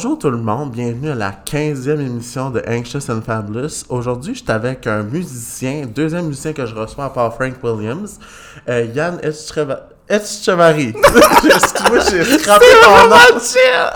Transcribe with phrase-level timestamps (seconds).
[0.00, 0.70] Bonjour tout le monde.
[0.70, 3.82] Bienvenue à la 15e émission de Anxious and Fabulous.
[3.88, 8.20] Aujourd'hui, je suis avec un musicien, deuxième musicien que je reçois à part Frank Williams,
[8.68, 9.18] euh, Yann
[10.08, 10.94] Etchevari.
[11.44, 13.16] Excuse-moi, j'ai scrappé ton nom.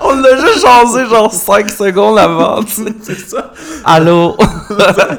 [0.00, 2.62] On l'a juste changé genre 5 secondes avant.
[2.66, 3.52] C'est ça.
[3.84, 4.36] Allô?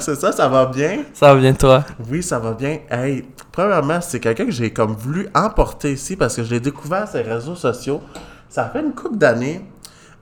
[0.02, 1.04] C'est ça, ça va bien?
[1.13, 1.86] Ça va bien toi?
[2.12, 2.80] Oui, ça va bien.
[2.91, 7.08] Hey, premièrement, c'est quelqu'un que j'ai comme voulu emporter ici parce que je l'ai découvert
[7.08, 8.02] sur les réseaux sociaux.
[8.50, 9.62] Ça fait une couple d'années.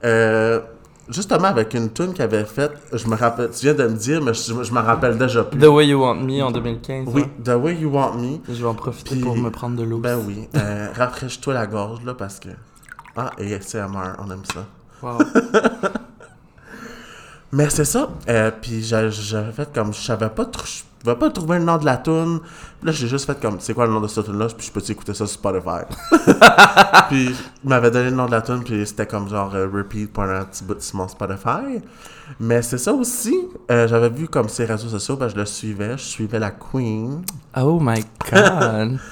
[0.04, 0.60] Euh,
[1.08, 4.22] justement avec une tune qu'il avait faite, je me rappelle, tu viens de me dire,
[4.22, 5.58] mais je, je me rappelle déjà plus.
[5.58, 7.08] The Way You Want Me en 2015.
[7.08, 7.42] Oui, hein.
[7.44, 8.38] The Way You Want Me.
[8.48, 9.98] Je vais en profiter Puis- pour me prendre de l'eau.
[9.98, 10.48] Ben oui.
[10.56, 12.48] Euh, rafraîchis-toi la gorge, là, parce que.
[13.16, 14.64] Ah, et CMR, on aime ça.
[15.02, 15.18] Wow.
[17.52, 18.08] Mais c'est ça.
[18.28, 19.92] Euh, puis j'a- j'avais fait comme.
[19.92, 20.64] Je savais pas trop.
[21.04, 22.38] Je pouvais pas trouver le nom de la tune.
[22.84, 23.56] Là, j'ai juste fait comme.
[23.58, 24.46] C'est quoi le nom de cette tune-là?
[24.56, 25.82] Puis je peux écouter ça sur Spotify.
[27.08, 28.62] puis il m'avait donné le nom de la tune.
[28.64, 31.80] Puis c'était comme genre euh, repeat pour un petit bout sur mon Spotify.
[32.38, 33.34] Mais c'est ça aussi.
[33.70, 35.16] euh, j'avais vu comme ses réseaux sociaux.
[35.16, 35.92] Ben, je le suivais.
[35.98, 37.22] Je suivais la Queen.
[37.56, 38.98] Oh my god.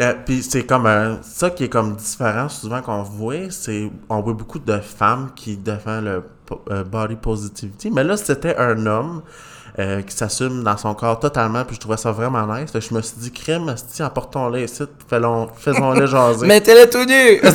[0.00, 4.20] Euh, puis c'est comme un- ça qui est comme différent souvent qu'on voit, c'est on
[4.20, 6.24] voit beaucoup de femmes qui défendent le
[6.70, 9.22] euh, body positivity, mais là c'était un homme
[9.78, 12.70] euh, qui s'assume dans son corps totalement, puis je trouvais ça vraiment nice.
[12.70, 16.46] Fait que je me suis dit crème, si apportons-le ici, faisons- faisons-le jaser.
[16.46, 17.40] Mettez-le tout nu!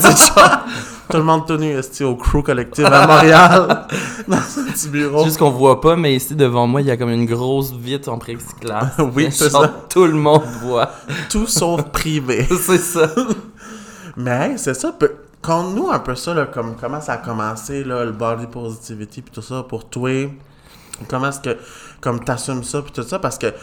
[1.10, 3.86] Tout le monde tenu esti, au crew collectif à Montréal,
[4.30, 5.26] dans un petit bureau.
[5.26, 8.08] Juste qu'on voit pas, mais ici devant moi, il y a comme une grosse vitre
[8.10, 8.92] en plexiglas.
[9.14, 9.74] Oui, c'est Genre, ça.
[9.90, 10.90] Tout le monde voit.
[11.30, 12.48] Tout sauf privé.
[12.50, 13.10] C'est ça.
[14.16, 14.94] Mais hey, c'est ça.
[14.94, 15.12] peu-
[15.42, 19.34] Conte-nous un peu ça, là, comme, comment ça a commencé, là, le body positivity, puis
[19.34, 20.30] tout ça, pour toi.
[21.10, 21.58] Comment est-ce que,
[22.01, 23.53] comme t'assumes ça, puis tout ça, parce que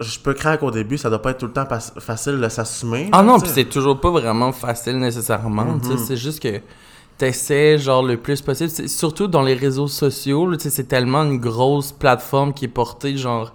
[0.00, 1.66] je peux craindre qu'au début, ça doit pas être tout le temps
[1.98, 3.08] facile de s'assumer.
[3.12, 5.78] Ah non, puis c'est toujours pas vraiment facile nécessairement.
[5.82, 5.98] sais, Mhm.
[5.98, 6.60] C'est juste que
[7.16, 8.70] t'essaies genre le plus possible.
[8.88, 13.52] Surtout dans les réseaux sociaux, c'est tellement une grosse plateforme qui est portée genre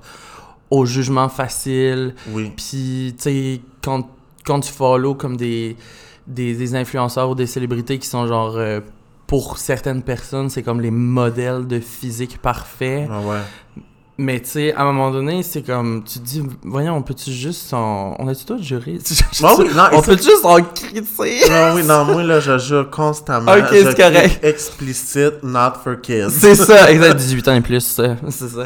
[0.69, 2.16] au jugement facile.
[2.31, 2.51] Oui.
[2.56, 4.07] Puis tu sais, quand,
[4.46, 5.75] quand tu follow comme des,
[6.25, 8.56] des, des influenceurs ou des célébrités qui sont genre...
[8.56, 8.79] euh,
[9.29, 13.07] pour certaines personnes, c'est comme les modèles de physique parfait.
[13.12, 13.38] Ah ouais.
[14.17, 17.31] Mais tu sais, à un moment donné, c'est comme, tu te dis, voyons, on peut-tu
[17.31, 18.16] juste s'en...
[18.17, 18.44] On a-tu?
[18.47, 18.57] Bon,
[19.59, 21.50] oui, non, on peut juste en critiquer?
[21.50, 23.51] Non, oui, non, moi, là, je jure constamment.
[23.53, 24.44] Ok, c'est correct.
[24.44, 26.31] Explicite, not for kids.
[26.31, 28.17] C'est ça, exact, 18 ans et plus, c'est
[28.50, 28.66] ça.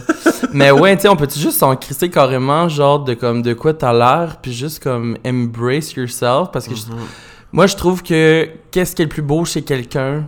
[0.53, 3.74] Mais ouais, tu sais, on peut-tu juste s'en crisser carrément, genre, de comme, de quoi
[3.74, 6.97] t'as l'air, puis juste comme, embrace yourself, parce que je- Mhm.
[7.51, 10.25] moi, je trouve que, qu'est-ce qui est le plus beau chez quelqu'un,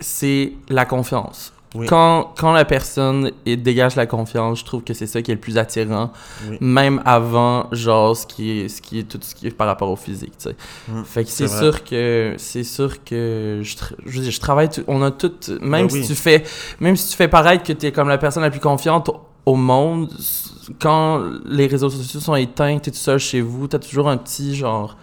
[0.00, 1.52] c'est la confiance.
[1.76, 1.86] Oui.
[1.86, 5.40] Quand, quand la personne dégage la confiance, je trouve que c'est ça qui est le
[5.40, 6.10] plus attirant,
[6.48, 6.56] Oui.
[6.60, 9.88] même avant, genre, ce qui est, ce qui est tout ce qui est par rapport
[9.88, 10.56] au physique, tu sais.
[10.88, 14.40] Mm, Fait que c'est sûr que c'est sûr que je, tra- je veux dire, je
[14.40, 16.02] travaille tout- on a tout même Ben oui.
[16.02, 16.42] si tu fais
[16.80, 19.08] même si tu fais paraître que tu es comme la personne la plus confiante
[19.46, 20.12] au monde
[20.80, 24.08] quand les réseaux sociaux sont éteints, tu es tout seul chez vous, tu as toujours
[24.08, 24.96] un petit genre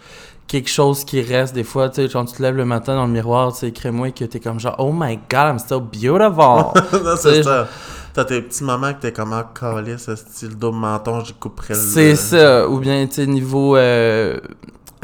[0.48, 3.06] quelque chose qui reste des fois, tu sais quand tu te lèves le matin dans
[3.06, 5.78] le miroir, tu sais crée-moi que tu es comme genre oh my god, I'm so
[5.80, 6.72] beautiful.
[7.04, 7.68] non, c'est ça.
[8.14, 11.74] T'as tes petits moments que t'es comme, ah, calé, ce style dos menton, j'y couperais
[11.74, 11.80] le.
[11.80, 12.68] C'est ça.
[12.68, 13.76] Ou bien, tu sais, niveau.
[13.76, 14.40] euh,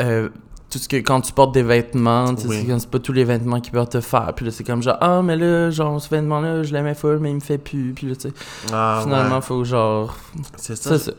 [0.01, 0.29] euh,
[0.71, 2.67] tout ce que quand tu portes des vêtements, tu Oui.
[2.79, 4.33] c'est pas tous les vêtements qui peuvent te faire.
[4.35, 7.31] Puis là, c'est comme genre, ah, mais là, genre, ce vêtement-là, je l'aimais full, mais
[7.31, 7.93] il me fait plus.
[7.95, 8.35] Puis là, tu sais,
[8.73, 9.41] Ah, finalement, ouais.
[9.43, 10.17] faut genre.
[10.57, 10.99] C'est ça.
[10.99, 11.13] C'est ça.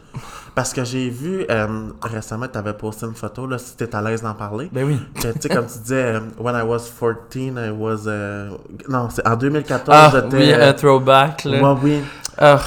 [0.55, 1.67] Parce que j'ai vu euh,
[2.01, 4.69] récemment, tu avais posté une photo, là, si tu à l'aise d'en parler.
[4.71, 4.97] Ben oui.
[5.15, 8.07] Tu sais, comme tu disais, euh, when I was 14, I was.
[8.07, 8.49] euh,
[8.87, 10.37] Non, c'est en 2014, Ah, j'étais.
[10.37, 11.61] oui, un throwback, là.
[11.73, 12.01] ouais, oui.
[12.37, 12.59] Ah.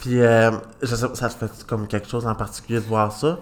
[0.00, 0.50] Puis, euh,
[0.82, 3.38] je sais, ça te fait comme quelque chose en particulier de voir ça?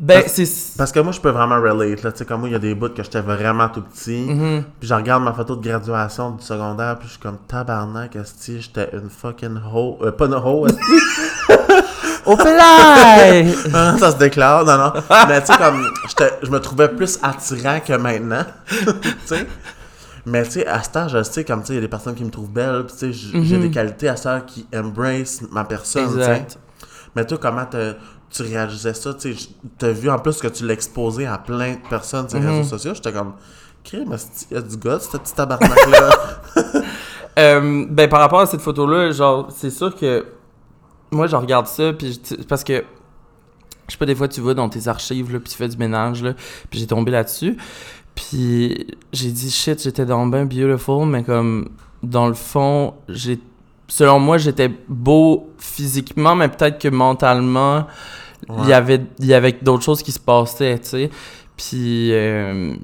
[0.00, 0.76] Ben, Parce- c'est.
[0.78, 2.02] Parce que moi, je peux vraiment relate.
[2.04, 2.12] Là.
[2.12, 4.26] Tu sais, comme moi, il y a des bouts que j'étais vraiment tout petit.
[4.28, 4.62] Mhm.
[4.78, 8.60] Puis je regarde ma photo de graduation du secondaire, puis je suis comme tabarnak, esti,
[8.60, 9.98] j'étais une fucking hoe.
[10.02, 10.78] Euh, pas une hoe, esti.
[12.28, 13.46] Au play!
[13.74, 14.92] Ah, ça se déclare, non, non.
[15.28, 15.84] Mais tu sais, comme,
[16.42, 18.44] je me trouvais plus attirant que maintenant.
[18.68, 18.86] tu
[19.26, 19.46] sais.
[20.26, 21.88] Mais tu sais, à cet âge, je sais, comme tu sais, il y a des
[21.88, 23.60] personnes qui me trouvent belle, tu sais, j'ai Mhm.
[23.62, 26.46] des qualités à ça qui embrace ma personne, tu sais.
[27.16, 27.94] Mais toi, comment te-
[28.30, 29.34] tu réagissais ça, tu
[29.78, 32.56] t'as vu en plus que tu l'exposais à plein de personnes sur les Mhm.
[32.58, 33.32] réseaux sociaux, j'étais comme,
[33.82, 34.14] crime,
[34.50, 36.10] il y a du gars, ce petit tabarnak-là.
[37.38, 40.26] Euh, ben, par rapport à cette photo-là, genre, c'est sûr que
[41.10, 42.84] moi, je regarde ça, puis parce que,
[43.86, 45.76] je sais pas, des fois, tu vas dans tes archives, là, puis tu fais du
[45.76, 46.34] ménage, là,
[46.70, 47.56] puis j'ai tombé là-dessus,
[48.14, 51.68] puis j'ai dit, shit, j'étais dans ben beautiful, mais comme,
[52.02, 53.38] dans le fond, j'ai,
[53.88, 57.86] selon moi, j'étais beau physiquement, mais peut-être que mentalement,
[58.48, 58.68] il Ouais.
[58.68, 61.10] y avait, il y avait d'autres choses qui se passaient, tu sais,
[61.56, 62.12] puis...
[62.12, 62.74] euh,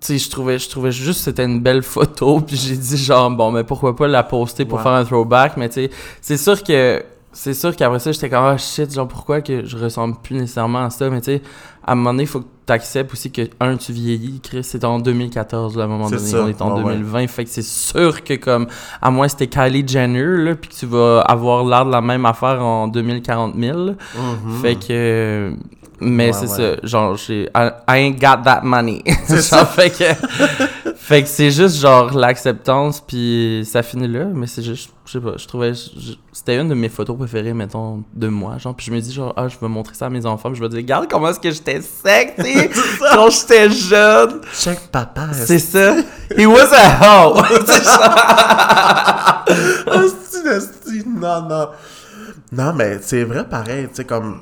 [0.00, 3.30] sais, je trouvais, je trouvais juste que c'était une belle photo, puis j'ai dit genre,
[3.30, 4.82] bon, mais pourquoi pas la poster pour Ouais.
[4.84, 5.90] faire un throwback, mais tu sais,
[6.20, 7.02] c'est sûr que,
[7.32, 10.84] c'est sûr qu'après ça, j'étais comme, ah shit, genre, pourquoi que je ressemble plus nécessairement
[10.84, 11.42] à ça, mais tu sais,
[11.86, 14.62] à un moment donné, il faut que tu acceptes aussi que, un, tu vieillis, Chris,
[14.62, 16.92] c'est en 2014, là, à un moment donné, ça, on est en ouais, ouais.
[16.96, 18.66] 2020, fait que c'est sûr que, comme,
[19.00, 22.26] à moins c'était Kylie Jenner, là, puis que tu vas avoir l'air de la même
[22.26, 23.92] affaire en 2040 000, là.
[24.16, 24.54] Mhm.
[24.60, 25.52] Fait que.
[26.00, 26.76] Mais Ouais, c'est ouais.
[26.80, 26.86] ça.
[26.86, 27.44] Genre, j'ai.
[27.54, 29.02] I, I ain't got that money.
[29.26, 30.04] C'est Genre, Fait que.
[30.94, 34.24] fait que c'est juste, genre, l'acceptance, puis ça finit là.
[34.26, 34.90] Mais c'est juste.
[35.06, 35.32] Je sais pas.
[35.36, 35.72] Je trouvais.
[36.32, 38.58] C'était une de mes photos préférées, mettons, de moi.
[38.58, 40.50] Genre, puis je me dis, genre, ah, je vais montrer ça à mes enfants.
[40.50, 42.70] Puis je vais dire, regarde comment est-ce que j'étais sec, tu sais.
[43.14, 44.40] Quand j'étais jeune.
[44.54, 45.28] Check papa.
[45.32, 45.96] C'est ça.
[46.36, 47.42] He was a hoe.
[47.66, 49.44] C'est ça.
[51.06, 51.68] Non, non.
[52.52, 54.40] Non, mais c'est vrai pareil, tu sais, comme.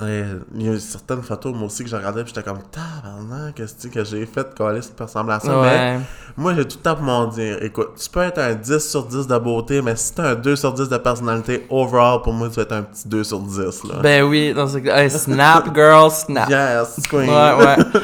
[0.00, 3.54] Il y a eu certaines photos, moi aussi, que je regardais, puis j'étais comme, tabarnak,
[3.54, 5.60] qu'est-ce que j'ai fait de coller cette ressemble à ça.
[5.62, 6.00] Mais
[6.36, 9.04] moi, j'ai tout le temps pour m'en dire, écoute, tu peux être un 10 sur
[9.04, 12.48] 10 de beauté, mais si t'as un 2 sur 10 de personnalité, overall, pour moi,
[12.48, 13.94] tu vas être un petit 2 sur 10, là.
[14.02, 16.48] Ben oui, dans ce hey, snap, girl, snap.
[16.48, 17.28] Yes, queen.
[17.28, 17.76] Ouais, ouais.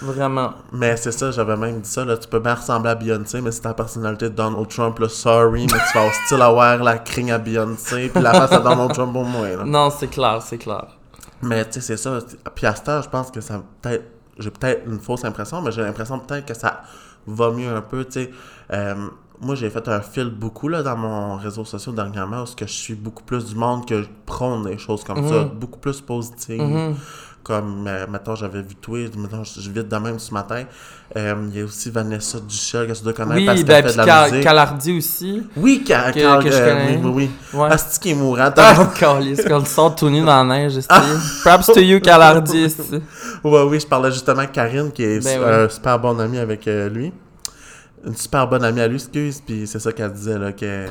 [0.00, 0.52] Vraiment.
[0.72, 3.50] Mais c'est ça, j'avais même dit ça, là, tu peux bien ressembler à Beyoncé, mais
[3.50, 6.98] si ta personnalité de Donald Trump, là, sorry, mais tu vas au style avoir la
[6.98, 9.64] crigne à Beyoncé, puis la face à Donald Trump pour moi, là.
[9.64, 10.97] Non, c'est clair, c'est clair.
[11.42, 12.18] Mais tu sais, c'est ça.
[12.54, 14.04] Puis à cette heure, je pense que ça peut-être.
[14.38, 16.82] J'ai peut-être une fausse impression, mais j'ai l'impression peut-être que ça
[17.26, 18.30] va mieux un peu, tu sais.
[18.72, 18.94] Euh,
[19.40, 22.72] moi, j'ai fait un fil beaucoup là, dans mon réseau social dernièrement, où que je
[22.72, 25.48] suis beaucoup plus du monde que je prône des choses comme ça, Mhm.
[25.58, 26.60] beaucoup plus positives.
[26.62, 26.94] Mhm.
[27.42, 30.64] Comme, euh, mettons, j'avais vu toi, mettons, je vide de même ce matin.
[31.16, 33.88] Euh, Il y a aussi Vanessa Duchel, que tu dois connaître parce Oui, qu'elle ben,
[33.88, 34.42] fait puis de la musique.
[34.44, 35.42] Calardi aussi.
[35.56, 37.58] Oui, Cal- que- Cal- que je euh, oui, oui, oui.
[37.58, 37.70] Ouais.
[37.70, 38.50] Asti qui est mourant.
[38.54, 40.94] Ah, calice, quand le sort tout nu dans la neige, esti.
[41.42, 42.66] Props to you, Calardi.
[43.44, 45.68] Ouais, oui, je parlais justement de Karine, qui est Ben un ouais.
[45.70, 47.12] super bon ami avec euh, lui.
[48.06, 50.86] Une super bonne amie à lui, excuse, puis c'est ça qu'elle disait, là, que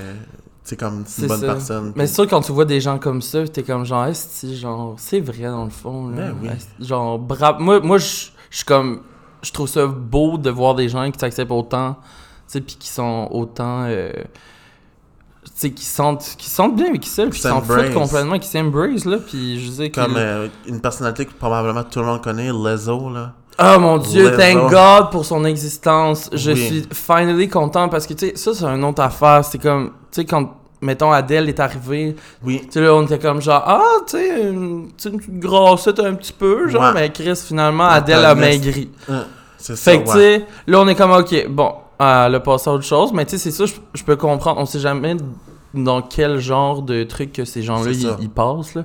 [0.67, 1.47] c'est comme c'est C'est une bonne ça.
[1.47, 1.93] personne.
[1.95, 4.95] Mais c'est sûr, quand tu vois des gens comme ça, t'es comme genre, esti, genre,
[4.97, 6.31] c'est vrai dans le fond, là?
[6.31, 6.85] Ben oui.
[6.85, 7.63] Genre, bravo.
[7.63, 8.05] Moi, moi je
[8.51, 9.01] suis comme,
[9.41, 11.95] je trouve ça beau de voir des gens qui t'acceptent autant,
[12.51, 13.85] tu puis qui sont autant.
[13.85, 14.11] euh,
[15.45, 18.49] tu sais, qui sentent, qui sentent bien avec ça, puis qui s'en foutent complètement, qui
[18.49, 20.01] s'embrace, là, puis je sais que...
[20.01, 23.33] Comme euh, une personnalité que probablement tout le monde connaît, Lizzo, là.
[23.59, 26.29] Oh mon dieu, thank God pour son existence.
[26.31, 26.57] Je Oui.
[26.67, 29.43] suis finally content parce que, tu sais, ça, c'est une autre affaire.
[29.43, 32.61] C'est comme, tu sais, quand, mettons, Adèle est arrivée, Oui.
[32.65, 35.39] tu sais, là, on était comme genre, ah, tu sais, une, tu sais, une petite
[35.39, 36.91] grossette un petit peu, genre, Ouais.
[36.93, 38.89] mais Chris, finalement, Adèle a maigri.
[39.09, 39.23] Euh,
[39.57, 40.37] c'est ça, Fait que, tu ouais.
[40.39, 43.31] sais, là, on est comme, ok, bon, elle a passé à autre chose, mais tu
[43.31, 44.59] sais, c'est ça, je, je peux comprendre.
[44.61, 45.15] On sait jamais
[45.73, 48.17] dans quel genre de truc que ces gens-là, C'est ils, ça.
[48.21, 48.83] ils passent, là.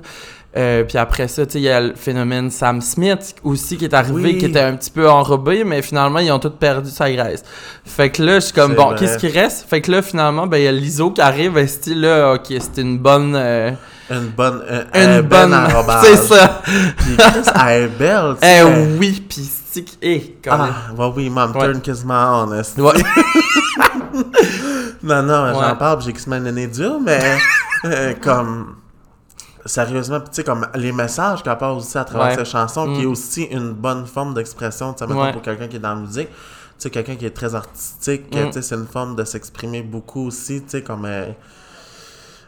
[0.55, 3.85] Euh, puis après ça, tu sais, il y a le phénomène Sam Smith aussi qui
[3.85, 4.37] est arrivé, Oui.
[4.37, 7.43] qui était un petit peu enrobé, mais finalement, ils ont tous perdu sa graisse.
[7.83, 9.65] Fait que là, je suis comme, bon, qu'est-ce qui reste?
[9.67, 12.45] Fait que là, finalement, ben, il y a l'ISO qui arrive, et style, là, ok,
[12.59, 13.33] c'était une bonne...
[13.35, 13.71] euh,
[14.11, 14.61] Une bonne.
[14.69, 14.83] euh,
[15.21, 15.55] une bonne...
[16.03, 16.61] c'est ça!
[16.97, 17.17] Puis
[17.65, 18.63] elle est belle, tu Eh
[18.99, 19.85] oui, pis c'est...
[20.03, 20.71] Eh, quand même.
[20.71, 22.77] Ah, ouais, oui, mom, turn quasiment honest.
[22.77, 22.91] Ouais.
[25.01, 25.53] Non, non, Ouais.
[25.67, 27.19] j'en parle, puis j'ai quasiment le nez dur, mais
[27.85, 28.75] euh, comme.
[29.65, 32.43] Sérieusement, puis tu sais, comme les messages qu'elle passe aussi à travers Ouais.
[32.45, 33.11] ses chansons, qui est Mm.
[33.11, 35.31] aussi une bonne forme d'expression, tu sais, Ouais.
[35.31, 36.27] pour quelqu'un qui est dans la musique.
[36.29, 36.35] Tu
[36.79, 38.47] sais, quelqu'un qui est très artistique, Mm.
[38.47, 41.05] tu sais, c'est une forme de s'exprimer beaucoup aussi, tu sais, comme.
[41.05, 41.27] euh,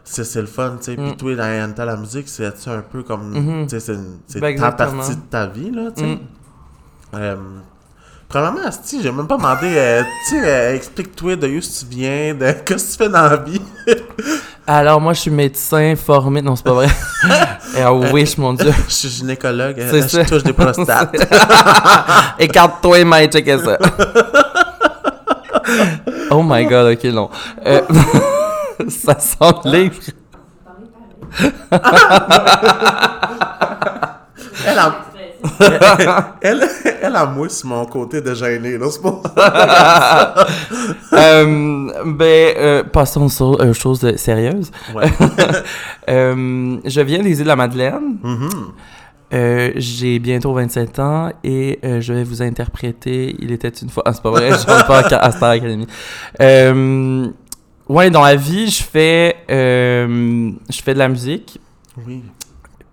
[0.04, 0.96] c'est le fun, tu sais.
[0.96, 1.16] Puis Mm.
[1.16, 3.30] toi, dans dans la musique, c'est un peu comme.
[3.32, 3.68] Mhm.
[3.68, 3.96] Tu sais,
[4.28, 6.08] c'est Ben, ta partie de ta vie, là, tu sais.
[6.16, 6.20] Mm.
[7.16, 7.36] Euh,
[8.28, 12.34] premièrement, Asti, j'ai même pas demandé, euh, tu sais, euh, explique-toi de où tu viens,
[12.36, 13.62] de qu'est-ce que tu fais dans la vie.
[14.68, 16.42] Alors, moi, je suis médecin formé...
[16.42, 16.88] Non, c'est pas vrai.
[17.78, 18.74] I wish, mon dieu.
[18.88, 20.26] Je suis gynécologue, euh, je ça.
[20.26, 21.14] touche des prostates.
[22.40, 23.78] Écarte-toi, mec, checker ça.
[26.32, 27.30] oh my god, ok, non.
[27.66, 27.82] Euh,
[28.90, 29.96] ça sent livre.
[34.66, 35.05] elle, a,
[36.42, 36.64] elle,
[37.02, 40.46] elle a moi sur mon côté de gêné, là, c'est pas...
[41.14, 44.70] Euh, ben, euh, passons sur euh, chose de- sérieuse.
[44.94, 45.08] Ouais.
[46.08, 48.18] Je viens des îles de la Madeleine.
[48.22, 48.50] Mhm.
[49.34, 54.04] Euh, J'ai bientôt 27 ans et je vais vous interpréter Il était une fois.
[54.06, 55.88] Ah, c'est pas vrai, je chante pas à Star Academy.
[57.88, 61.60] Ouais, dans la vie, je fais, je fais de la musique.
[62.06, 62.24] Oui.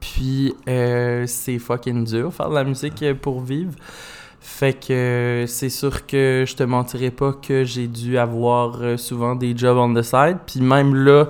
[0.03, 3.73] Puis euh, c'est fucking dur faire de la musique euh, pour vivre.
[4.41, 8.97] Fait que euh, c'est sûr que je te mentirais pas que j'ai dû avoir euh,
[8.97, 10.39] souvent des jobs on the side.
[10.45, 11.27] Puis même là,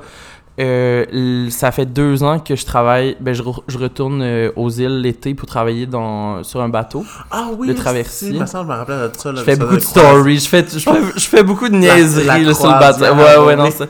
[0.61, 3.17] euh, ça fait deux ans que je travaille.
[3.21, 4.25] Ben, je, re- je retourne
[4.57, 7.05] aux îles l'été pour travailler dans, sur un bateau.
[7.31, 8.29] Ah oui, de traversier.
[8.29, 9.33] si, Il me semble, je me rappelais de ça.
[9.33, 10.39] Là, Je fais ça beaucoup de stories.
[10.39, 13.05] Je fais, je fais, je fais beaucoup de niaiseries là, sur le bateau.
[13.05, 13.87] croisière, Ouais, ouais, non, ça.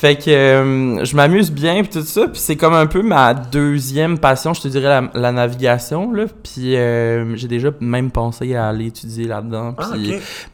[0.00, 2.26] Fait que euh, je m'amuse bien puis tout ça.
[2.28, 6.10] Puis c'est comme un peu ma deuxième passion, je te dirais, la, la navigation.
[6.12, 6.24] Là.
[6.42, 9.74] Puis euh, j'ai déjà même pensé à aller étudier là-dedans.
[9.76, 9.90] Ah.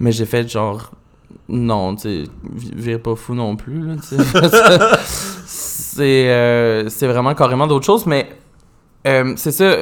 [0.00, 0.90] Mais j'ai fait genre.
[1.48, 2.24] Non, tu sais,
[2.56, 3.86] vi- vire pas fou non plus.
[3.86, 3.94] Là,
[5.46, 8.04] c'est euh, c'est vraiment carrément d'autres choses.
[8.06, 8.28] Mais
[9.06, 9.76] euh, c'est ça.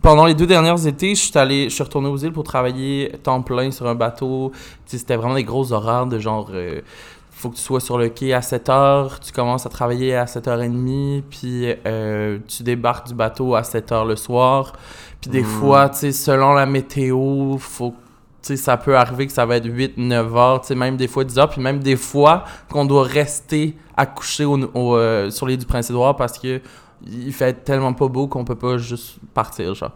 [0.00, 3.12] Pendant les deux dernières étés, je suis allé, je suis retourné aux îles pour travailler
[3.22, 4.52] temps plein sur un bateau.
[4.86, 6.50] C'était vraiment des gros horaires de genre.
[6.54, 6.80] euh,
[7.40, 11.22] faut que tu sois sur le quai à 7h, tu commences à travailler à 7h30,
[11.30, 14.72] puis euh, tu débarques du bateau à 7h le soir.
[15.20, 15.44] Puis des Mm.
[15.46, 17.94] fois, tu sais, selon la météo, faut
[18.42, 21.24] tu sais, ça peut arriver que ça va être 8, 9 heures, même des fois
[21.24, 25.58] 10 heures, puis même des fois qu'on doit rester accouché au, au, euh, sur l'île
[25.58, 26.62] du Prince-Édouard parce que
[27.06, 29.92] il fait tellement pas beau qu'on peut pas juste partir, genre.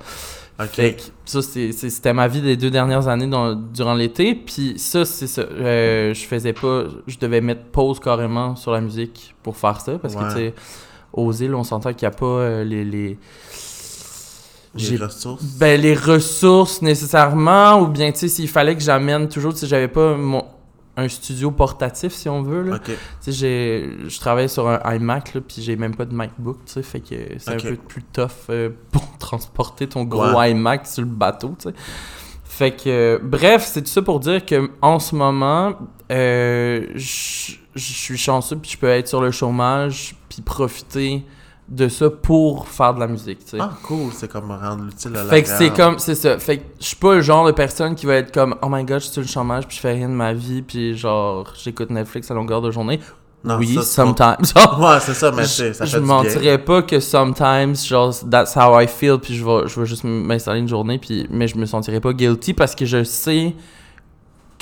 [0.61, 0.69] Ok.
[0.73, 4.35] Fait que ça, c'était ma vie des deux dernières années dans- durant l'été.
[4.37, 5.43] Puis ça, c'est ça.
[5.43, 6.85] euh, je faisais pas...
[7.09, 9.99] Je devais mettre pause carrément sur la musique pour faire ça.
[9.99, 10.23] Parce Ouais.
[10.23, 10.55] que, tu sais,
[11.13, 12.85] aux îles, on s'entend qu'il n'y a pas euh, les...
[12.85, 13.19] les...
[14.77, 15.45] Les ressources.
[15.57, 19.67] Ben, les ressources nécessairement, ou bien, tu sais, s'il fallait que j'amène toujours, tu sais,
[19.69, 20.45] j'avais pas mon,
[20.97, 22.79] un studio portatif, si on veut, là.
[23.27, 26.83] J'ai- je travaille sur un iMac, là, puis j'ai même pas de MacBook, tu sais,
[26.83, 30.53] fait que c'est un peu plus tough euh, pour transporter ton gros Ouais.
[30.53, 31.75] iMac sur le bateau, tu sais.
[32.45, 35.75] Fait que, euh, bref, c'est tout ça pour dire que en ce moment,
[36.13, 41.25] euh, je je suis chanceux, puis je peux être sur le chômage, puis profiter
[41.69, 43.59] de ça pour faire de la musique, tu sais.
[43.61, 44.11] Ah, cool.
[44.13, 46.39] C'est comme rendre l'utile à la Fait que c'est comme, c'est ça.
[46.39, 48.85] Fait que je suis pas le genre de personne qui va être comme, oh my
[48.85, 51.53] god, je suis sur le chômage, puis je fais rien de ma vie, puis genre,
[51.63, 53.01] j'écoute Netflix à longueur de journée.
[53.43, 54.37] Non, oui, ça, c'est sometimes.
[54.57, 56.15] Genre, Ouais, c'est ça, mais je ça je du bien.
[56.15, 60.05] mentirais pas que sometimes, genre, that's how I feel, puis je vais, je vais juste
[60.05, 63.55] m'installer une journée, puis, mais je me sentirais pas guilty parce que je sais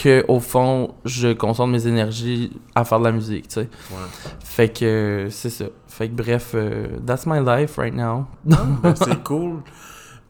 [0.02, 3.60] que au fond, je concentre mes énergies à faire de la musique, tu sais.
[3.90, 3.96] Ouais.
[4.40, 5.66] Fait que c'est ça.
[5.88, 8.26] Fait que bref, euh, that's my life right now.
[8.50, 9.56] Ah, ben, c'est cool.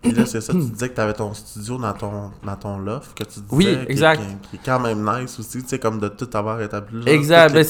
[0.02, 2.78] Puis là, c'est ça, tu disais que tu avais ton studio dans ton, dans ton
[2.78, 3.44] loft, que tu disais.
[3.52, 4.20] Oui, exact.
[4.20, 7.12] Qui, qui est quand même nice aussi, tu sais, comme de tout avoir établi là.
[7.12, 7.50] Exact.
[7.50, 7.64] Tout, ben,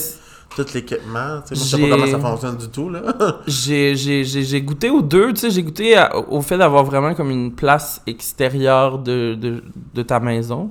[0.65, 1.55] tout l'équipement, tu sais.
[1.55, 3.03] Moi, je sais pas comment ça fonctionne du tout, là.
[3.47, 6.85] J'ai, j'ai, j'ai, j'ai goûté aux deux, tu sais, j'ai goûté à- au fait d'avoir
[6.85, 9.63] vraiment comme une place extérieure de, de,
[9.95, 10.71] de ta maison.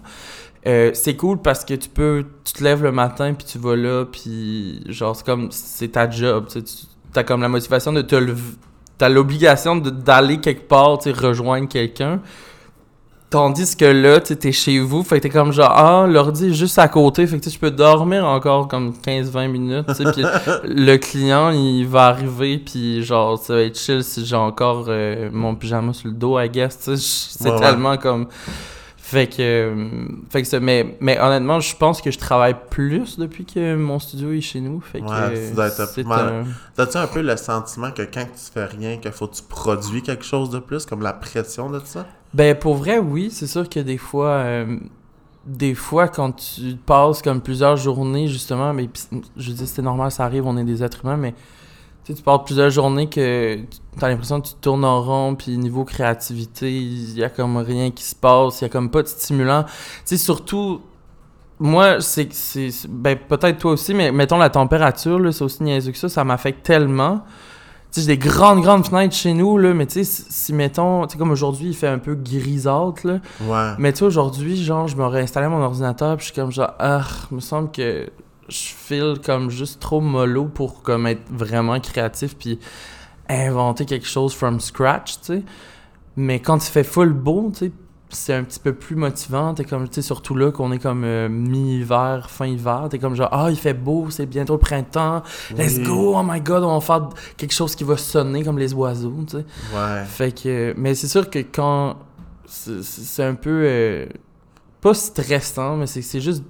[0.67, 3.75] Euh, c'est cool parce que tu peux, tu te lèves le matin puis tu vas
[3.75, 6.61] là puis genre c'est comme, c'est ta job, tu
[7.15, 8.41] as comme la motivation de te lever,
[8.99, 12.19] t'as l'obligation d'aller quelque part, tu rejoindre quelqu'un.
[13.31, 16.53] Tandis que là, tu t'es chez vous, fait que t'es comme genre, ah, l'ordi est
[16.53, 20.23] juste à côté, fait que tu peux dormir encore comme 15-20 minutes, tu sais, puis
[20.65, 25.29] le client, il va arriver, puis genre, ça va être chill si j'ai encore euh,
[25.31, 26.99] mon pyjama sur le dos, I guess, tu sais, je-
[27.39, 27.59] c'est Ouais, ouais.
[27.61, 28.27] tellement comme...
[29.11, 33.19] Fait que, euh, fait que ça, mais, mais honnêtement, je pense que je travaille plus
[33.19, 36.27] depuis que mon studio est chez nous, fait que Ouais, c'est mal.
[36.27, 36.43] un...
[36.75, 40.01] T'as-tu un peu le sentiment que quand tu fais rien, qu'il faut que tu produis
[40.01, 42.05] quelque chose de plus, comme la pression de ça?
[42.33, 43.29] Ben, pour vrai, oui.
[43.31, 44.77] C'est sûr que des fois, euh,
[45.45, 48.89] des fois, quand tu passes comme plusieurs journées, justement, mais
[49.35, 51.33] je dis c'est normal, ça arrive, on est des êtres humains, mais
[52.11, 53.55] tu sais, tu passes plusieurs journées que
[53.97, 57.57] tu as l'impression que tu tournes en rond, puis niveau créativité, il y a comme
[57.57, 59.63] rien qui se passe, il y a comme pas de stimulant.
[59.63, 59.71] Tu
[60.05, 60.81] sais, surtout,
[61.59, 62.29] moi, c'est
[62.89, 66.23] Ben, peut-être toi aussi, mais mettons la température, là, c'est aussi niaiseux que ça, ça
[66.23, 67.23] m'affecte tellement.
[67.91, 70.53] Tu sais, j'ai des grandes, grandes fenêtres chez nous, là, mais tu sais, si, si,
[70.53, 73.19] mettons, tu sais, comme aujourd'hui, il fait un peu grisâtre, là.
[73.41, 73.75] Ouais.
[73.77, 76.73] Mais tu sais, aujourd'hui, genre, je m'aurais installé mon ordinateur, puis je suis comme genre,
[76.79, 78.09] ah, il me semble que
[78.51, 82.59] je file comme juste trop mollo pour comme être vraiment créatif, puis
[83.29, 85.43] inventer quelque chose from scratch, tu sais.
[86.17, 87.71] Mais quand il fait full beau, tu sais,
[88.09, 89.53] c'est un petit peu plus motivant.
[89.53, 92.87] T'es comme, tu sais, surtout là qu'on est comme euh, mi-hiver, fin hiver.
[92.89, 95.23] T'es comme genre, ah, il fait beau, c'est bientôt le printemps.
[95.55, 95.83] Let's Oui.
[95.85, 99.15] go, oh my god, on va faire quelque chose qui va sonner comme les oiseaux,
[99.25, 99.45] tu sais.
[99.73, 100.03] Ouais.
[100.05, 100.73] Fait que.
[100.77, 101.95] Mais c'est sûr que quand.
[102.45, 103.63] C'est un peu.
[103.65, 104.05] euh,
[104.81, 106.43] pas stressant, mais c'est c'est juste.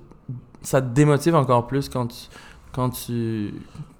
[0.62, 2.15] Ça te démotive encore plus quand tu.
[2.72, 3.53] Quand tu.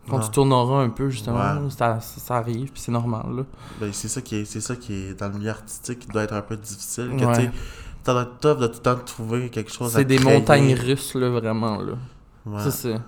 [0.10, 0.24] Quand Non.
[0.24, 1.38] tu tournes en rond un peu, justement.
[1.38, 1.70] Ouais.
[1.70, 3.44] Ça, ça, ça arrive, puis c'est normal, là.
[3.80, 6.24] Ben, c'est ça qui est, c'est ça qui est dans le milieu artistique qui doit
[6.24, 7.12] être un peu difficile.
[7.18, 7.51] Que Ouais.
[8.03, 10.39] tu doit être tough de tout le temps trouver quelque chose à C'est des créer.
[10.39, 11.94] montagnes russes, là, vraiment, là.
[12.46, 12.62] Ouais.
[12.63, 13.00] C'est ça.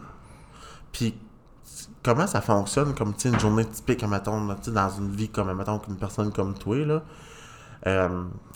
[0.92, 1.16] Puis,
[2.04, 6.32] comment ça fonctionne comme, une journée typique, mettons, dans une vie comme, mettons, qu'une personne
[6.32, 7.02] comme toi, là?
[7.86, 8.08] Euh,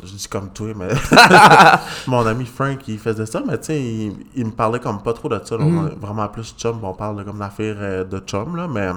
[0.03, 0.87] je dis comme toi, mais
[2.07, 5.11] mon ami Frank, il faisait ça, mais tu sais, il, il me parlait comme pas
[5.13, 5.57] trop de ça.
[5.57, 5.65] là.
[5.65, 8.89] On est vraiment plus chum, on parle de, comme d'affaires euh, de chum, là, mais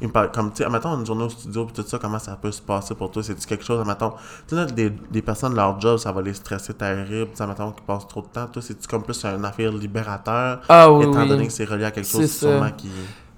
[0.00, 2.18] il me parle, comme, tu sais, mettons, une journée au studio, puis tout ça, comment
[2.20, 3.22] ça peut se passer pour toi?
[3.22, 4.12] C'est-tu quelque chose, mettons,
[4.48, 7.72] tu sais, des, des personnes, leur job, ça va les stresser terrible, tu sais, mettons,
[7.72, 8.46] qu'ils passent trop de temps.
[8.46, 11.28] Toi, c'est-tu comme plus un affaire libérateur, Ah oui, étant oui.
[11.28, 12.48] donné que c'est relié à quelque chose, ça.
[12.50, 12.90] sûrement, qui.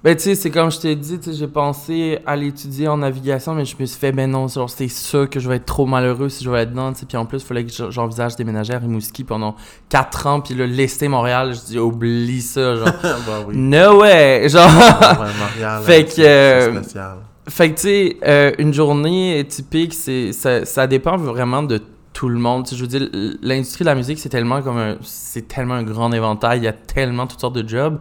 [0.02, 3.66] Ben, tu sais, c'est comme je t'ai dit, j'ai pensé à l'étudier en navigation, mais
[3.66, 6.30] je me suis fait, ben non, genre, c'est sûr que je vais être trop malheureux
[6.30, 7.04] si je vais être dedans, tu.
[7.04, 9.56] Puis en plus, il fallait que je- j'envisage déménager à Rimouski pendant
[9.90, 12.86] 4 ans, puis là, laisser Montréal, je dis, oublie ça, genre.
[13.02, 13.54] bah oui.
[13.58, 14.48] no way!
[14.48, 14.70] Genre.
[14.70, 17.14] Ouais, Montréal, Fait euh, que, euh.
[17.48, 21.78] Fait que, tu sais, euh, une journée typique, c'est ça, ça dépend vraiment de
[22.12, 22.64] tout le monde.
[22.64, 23.08] Tu sais, je veux dire,
[23.42, 26.58] l'industrie de la musique, c'est tellement comme un, c'est tellement un grand éventail.
[26.58, 27.98] Il y a tellement toutes sortes de jobs.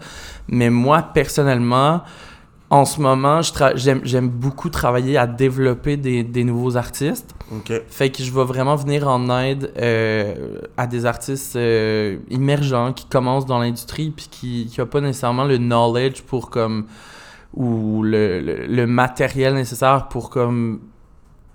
[0.47, 2.01] Mais moi, personnellement,
[2.71, 3.41] en ce moment,
[3.75, 7.33] j'aime beaucoup travailler à développer des, des nouveaux artistes.
[7.87, 13.05] Fait que je vais vraiment venir en aide euh, à des artistes euh, émergents qui
[13.05, 16.85] commencent dans l'industrie puis qui n'ont pas nécessairement le knowledge pour comme
[17.55, 20.81] ou le, le, le matériel nécessaire pour comme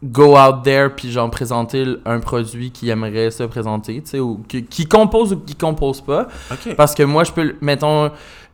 [0.04, 4.40] go out there puis genre présenter un produit qui aimerait se présenter, tu sais, ou
[4.46, 6.28] qui, qui compose ou qui compose pas.
[6.76, 8.11] Parce que moi, je peux, mettons,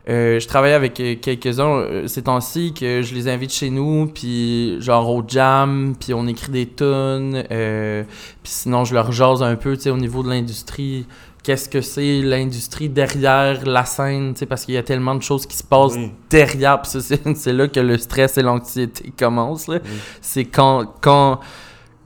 [0.09, 4.07] euh, je travaille avec euh, quelques-uns euh, ces temps-ci que je les invite chez nous,
[4.07, 8.03] puis genre au jam, puis on écrit des tunes, euh,
[8.41, 11.05] puis sinon je leur jase un peu, tu sais, au niveau de l'industrie.
[11.43, 15.57] Qu'est-ce que c'est l'industrie derrière la scène, parce qu'il y a tellement de choses qui
[15.57, 16.11] se passent Oui.
[16.29, 19.67] derrière, c'est là que le stress et l'anxiété commencent.
[19.67, 19.77] Oui.
[20.21, 21.39] C'est quand, quand,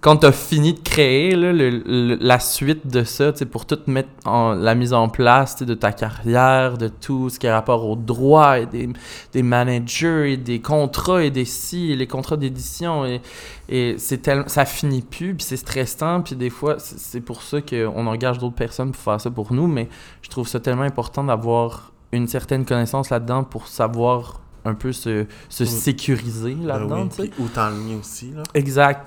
[0.06, 4.10] quand t'as fini de créer là, le- le- la suite de ça, pour tout mettre
[4.24, 7.96] en la mise en place de ta carrière, de tout ce qui a rapport aux
[7.96, 8.88] droits et des,
[9.34, 13.20] des managers et des contrats et des si, et les contrats d'édition et,
[13.68, 18.06] et c'est ça finit plus puis c'est stressant puis des fois c'est pour ça qu'on
[18.06, 19.90] engage d'autres personnes pour faire ça pour nous mais
[20.22, 25.26] je trouve ça tellement important d'avoir une certaine connaissance là-dedans pour savoir un peu se,
[25.50, 25.70] se Oui.
[25.70, 27.30] sécuriser Ben là-dedans, oui.
[27.30, 28.44] Puis où t'enlignes aussi, là.
[28.54, 29.06] Exact.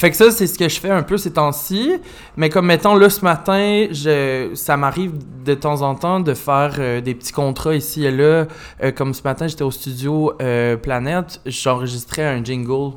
[0.00, 1.92] Fait que ça, c'est ce que je fais un peu ces temps-ci.
[2.38, 5.12] Mais comme, mettons, là, ce matin, je, ça m'arrive
[5.44, 8.46] de temps en temps de faire euh, des petits contrats ici et là.
[8.82, 12.94] Euh, comme ce matin, j'étais au studio euh, Planète, j'enregistrais un jingle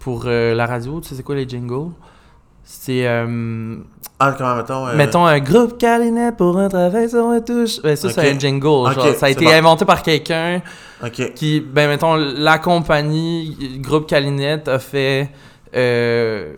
[0.00, 1.00] pour la radio.
[1.00, 1.92] Tu sais, c'est quoi les jingles?
[2.64, 4.88] C'est, Ah, comment, mettons.
[4.88, 7.80] euh, mettons, un groupe Calinet pour un travail sur un touche.
[7.80, 8.92] Ben, ça, c'est un jingle.
[8.92, 9.52] Genre, ça a été bon.
[9.52, 10.62] inventé par quelqu'un
[11.36, 15.30] qui, ben, mettons, la compagnie, groupe Calinette a fait,
[15.74, 16.54] euh,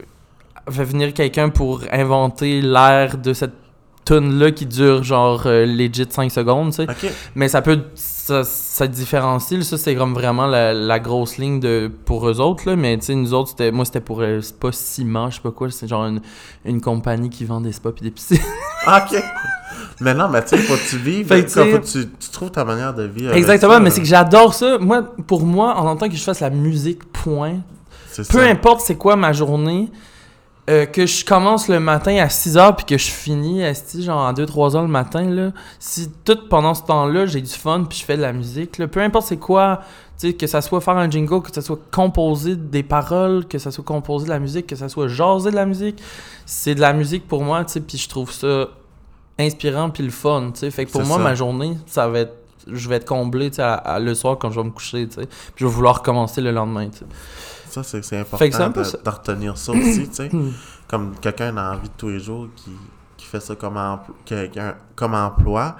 [0.70, 3.52] fait venir quelqu'un pour inventer l'air de cette
[4.04, 6.86] tune-là qui dure genre euh, legit 5 secondes, tu sais.
[7.34, 9.64] Mais ça peut, ça, ça différencie, là.
[9.64, 12.76] ça c'est comme vraiment la, la grosse ligne de, pour eux autres, là.
[12.76, 15.52] Mais tu sais, nous autres, c'était, moi c'était pour euh, Spa Ciment, je sais pas
[15.52, 16.20] quoi, c'est genre une,
[16.64, 18.38] une compagnie qui vend des spas pis des piscines.
[18.84, 19.22] Ah, ok.
[20.00, 21.28] Mais non, mais tu sais, faut que tu vives.
[21.28, 23.32] Fait que, comme, faut tu que tu, tu trouves ta manière de vivre.
[23.32, 23.94] Exactement, ça, mais là.
[23.94, 24.76] c'est que j'adore ça.
[24.78, 27.58] Moi, pour moi, en tant que je fasse la musique, point,
[28.16, 28.42] Peu ça.
[28.42, 29.90] importe c'est quoi ma journée,
[30.70, 34.26] euh, que je commence le matin à 6 h puis que je finis esti, genre
[34.26, 37.98] à 2-3 heures le matin, là, si tout pendant ce temps-là, j'ai du fun puis
[37.98, 39.80] je fais de la musique, là, peu importe c'est quoi,
[40.38, 43.82] que ça soit faire un jingle, que ça soit composer des paroles, que ça soit
[43.82, 46.00] composer de la musique, que ça soit jaser de la musique,
[46.46, 48.68] c'est de la musique pour moi, tu puis je trouve ça
[49.38, 50.70] inspirant puis le fun, tu.
[50.70, 51.22] Fait que pour moi, ça.
[51.22, 52.34] ma journée, ça va être
[52.70, 55.26] je vais être comblé à- à- le soir quand je vais me coucher, tu sais.
[55.26, 57.04] Puis je vais vouloir recommencer le lendemain, tu sais.
[57.70, 58.38] Ça, c'est important
[58.80, 58.98] de, ça.
[59.02, 60.30] de retenir ça aussi, tu sais.
[60.88, 62.70] comme quelqu'un dans la vie de tous les jours qui,
[63.16, 65.76] qui fait ça comme, empl- quelqu'un- comme emploi,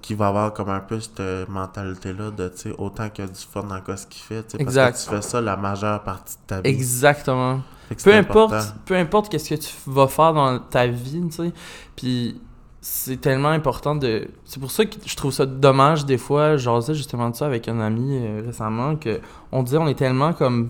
[0.00, 3.30] qui va avoir comme un peu cette mentalité-là de, tu sais, autant qu'il y a
[3.30, 5.56] du fun dans quoi ce qu'il fait, tu sais, parce que tu fais ça la
[5.56, 6.68] majeure partie de ta vie.
[6.70, 7.60] Exactement.
[8.02, 8.52] Peu importe,
[8.86, 11.52] peu importe qu'est-ce que tu vas faire dans ta vie, tu sais.
[11.94, 12.40] Puis
[12.84, 14.26] c'est tellement important de.
[14.44, 16.56] C'est pour ça que je trouve ça dommage des fois.
[16.56, 19.20] J'osais justement de ça avec un ami euh, récemment que
[19.52, 20.68] on disait on est tellement comme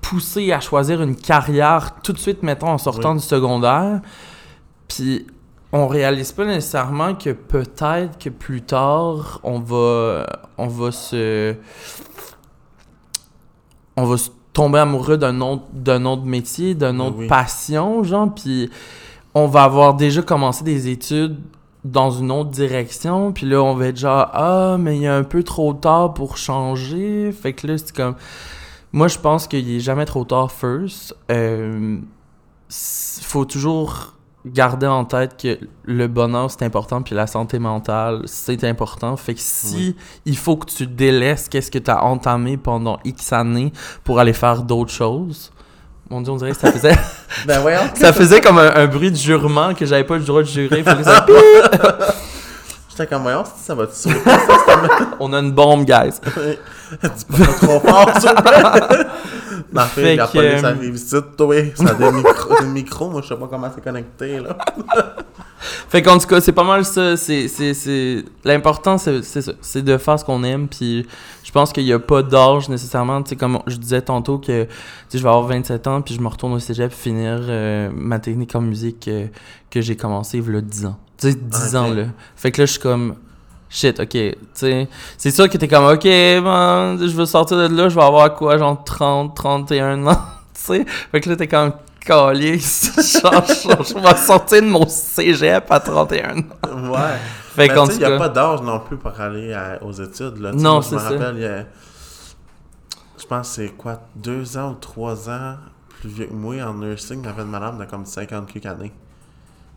[0.00, 3.18] poussé à choisir une carrière tout de suite, mettons, en sortant Oui.
[3.18, 4.00] du secondaire.
[4.88, 5.26] Puis
[5.72, 11.54] on réalise pas nécessairement que peut-être que plus tard on va on va se
[13.98, 17.26] on va se tomber amoureux d'un autre d'un autre métier, d'une autre oui.
[17.26, 18.70] passion, genre puis
[19.38, 21.36] on va avoir déjà commencé des études
[21.84, 25.24] dans une autre direction, puis là on va être genre ah mais il est un
[25.24, 28.14] peu trop tard pour changer, fait que là c'est comme
[28.92, 31.14] moi je pense qu'il est jamais trop tard first.
[31.30, 31.98] Euh,
[32.70, 34.14] faut toujours
[34.46, 39.34] garder en tête que le bonheur c'est important puis la santé mentale c'est important fait
[39.34, 39.96] que si Oui.
[40.24, 43.72] il faut que tu délaisses qu'est-ce que tu as entamé pendant X années
[44.02, 45.52] pour aller faire d'autres choses
[46.10, 46.96] mon dieu on dirait que ça faisait
[47.46, 47.80] Ben voyons.
[47.94, 50.82] ça faisait comme un, un bruit de jurement que j'avais pas le droit de jurer
[50.82, 51.26] faut que ça-
[52.98, 54.16] J'étais comme, voyons, ça va te sauter.
[55.20, 56.14] On a une bombe, guys.
[56.22, 58.30] Pas trop fort, s'il
[59.74, 61.56] en fait, la police euh, arrive ici, toi.
[61.74, 64.56] Ça a des micros, moi, je sais pas comment c'est connecté, là.
[65.88, 67.16] Fait qu'en tout cas, c'est pas mal ça.
[67.16, 68.24] C'est, c'est, c'est...
[68.44, 69.52] L'important, c'est, ça.
[69.60, 70.68] C'est de faire ce qu'on aime.
[70.68, 71.06] Puis
[71.42, 73.22] je pense qu'il y a pas d'âge nécessairement.
[73.22, 74.66] Tu sais, comme je disais tantôt que
[75.12, 78.54] je vais avoir 27 ans, puis je me retourne au cégep finir euh, ma technique
[78.54, 79.26] en musique euh,
[79.70, 80.98] que j'ai commencé il y a 10 ans.
[81.18, 81.74] Tu sais, 10 Ok.
[81.74, 82.04] ans, là.
[82.36, 83.14] Fait que là, je suis comme.
[83.68, 84.08] Shit, ok.
[84.10, 87.94] Tu sais, c'est sûr que t'es comme, ok, ben, je veux sortir de là, je
[87.96, 90.12] vais avoir quoi, genre 30, 31 ans.
[90.54, 91.72] tu sais, fait que là, t'es comme,
[92.06, 96.92] genre, je vais sortir de mon cégep à 31 ans.
[96.92, 96.98] Ouais.
[97.56, 99.78] Fait qu'en tu sais, tout il n'y a pas d'âge non plus pour aller à-
[99.82, 100.38] aux études.
[100.38, 100.52] Là.
[100.52, 101.08] Non, moi, je c'est me ça.
[101.08, 101.64] rappelle, il y a,
[103.18, 105.56] je pense que c'est quoi, deux ans ou trois ans
[105.98, 108.92] plus vieux que moi en nursing, avait une madame de comme 50 quelques années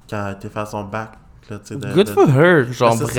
[0.08, 1.13] qui a été faire son bac.
[1.49, 3.13] Là, de, Good de- for her, genre c'est ça.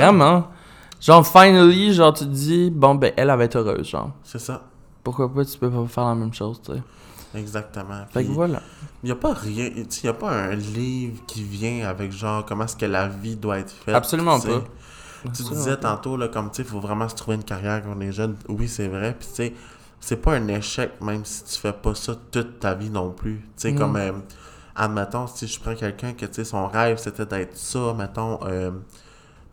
[1.01, 4.11] Genre, finally, genre, tu te dis, bon, ben, elle, elle va être heureuse, genre.
[4.23, 4.63] C'est ça,
[5.03, 6.81] Pourquoi pas, tu peux pas faire la même chose, tu sais.
[7.35, 8.05] exactement.
[8.11, 8.61] Fait que voilà.
[9.03, 12.11] Il n'y a pas rien, tu sais, il a pas un livre qui vient avec
[12.11, 13.95] genre comment est-ce que la vie doit être faite.
[13.95, 14.53] Absolument tu sais.
[14.53, 14.63] pas.
[15.23, 15.95] Tu Absolument disais pas.
[15.95, 18.11] tantôt, là, comme tu sais, il faut vraiment se trouver une carrière quand on est
[18.11, 18.35] jeune.
[18.47, 19.15] Oui, c'est vrai.
[19.17, 19.53] Puis tu sais,
[19.99, 23.37] c'est pas un échec même si tu fais pas ça toute ta vie non plus.
[23.39, 23.77] Tu sais, Mm.
[23.77, 24.11] comme, euh,
[24.75, 28.69] admettons, si je prends quelqu'un que, tu sais, son rêve c'était d'être ça, mettons, euh,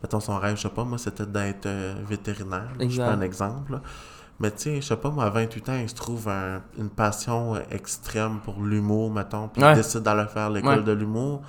[0.03, 2.59] mettons son rêve, je sais pas, moi, c'était d'être euh, vétérinaire.
[2.69, 2.73] là.
[2.79, 3.03] Je Exact.
[3.05, 3.81] prends un exemple, là.
[4.41, 6.89] Mais tu sais, je sais pas, moi, à 28 ans, il se trouve un- une
[6.89, 9.73] passion euh, extrême pour l'humour, mettons, puis Ouais.
[9.73, 10.83] il décide d'aller faire l'école Ouais.
[10.83, 11.41] de l'humour.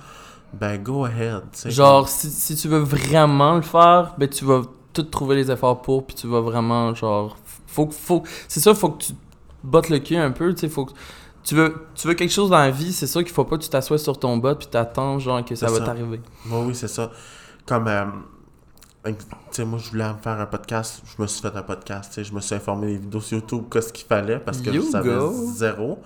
[0.53, 1.43] Ben, go ahead.
[1.67, 5.81] Genre, si, si tu veux vraiment le faire, ben, tu vas tout trouver les efforts
[5.81, 7.37] pour, puis tu vas vraiment, genre,
[7.67, 9.13] faut que, faut, c'est ça, faut que tu
[9.63, 10.91] bottes le cul un peu, tu sais, faut que,
[11.45, 13.63] tu veux, tu veux quelque chose dans la vie, c'est sûr qu'il faut pas que
[13.63, 15.85] tu t'assoies sur ton bot puis t'attends, genre, que ça C'est va ça.
[15.85, 16.19] t'arriver.
[16.47, 17.09] Oui, oui, c'est ça.
[17.65, 18.03] Comme, euh,
[19.05, 21.01] ex- tu sais, moi, je voulais me faire un podcast.
[21.05, 22.09] Je me suis fait un podcast.
[22.09, 24.69] tu sais, Je me suis informé des vidéos sur YouTube, qu'est-ce qu'il fallait, parce que
[24.69, 25.33] You je savais go.
[25.55, 25.99] zéro.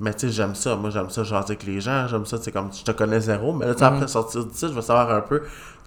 [0.00, 0.76] Mais tu sais, j'aime ça.
[0.76, 2.06] Moi, j'aime ça jaser avec les gens.
[2.08, 3.52] J'aime ça, c'est comme je te connais zéro.
[3.52, 3.94] Mais là, tu Mhm.
[3.94, 5.42] après sortir d'ici, je veux savoir un peu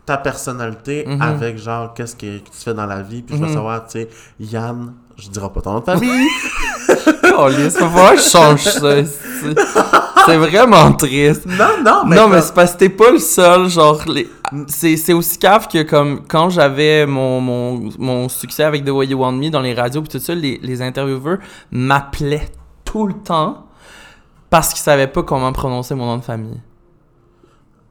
[0.06, 1.22] ta personnalité Mhm.
[1.22, 3.22] avec, genre, qu'est-ce que, tu fais dans la vie.
[3.24, 3.54] Puis je veux Mhm.
[3.56, 6.28] savoir, tu sais, Yann, je dirai pas ton nom de famille.
[7.36, 10.00] Oh, falloir que je change ça.
[10.26, 11.46] c'est vraiment triste.
[11.46, 12.16] non, non, mais.
[12.16, 14.30] non, mais c'est parce que t'es pas le seul, genre, les...
[14.68, 19.20] c'est, aussi cave que, comme, quand j'avais mon, mon, mon succès avec The Way You
[19.20, 21.40] Want Me dans les radios pis tout ça, les, les intervieweurs
[21.72, 22.50] m'appelaient
[22.86, 23.66] tout le temps
[24.50, 26.62] parce qu'ils savaient pas comment prononcer mon nom de famille.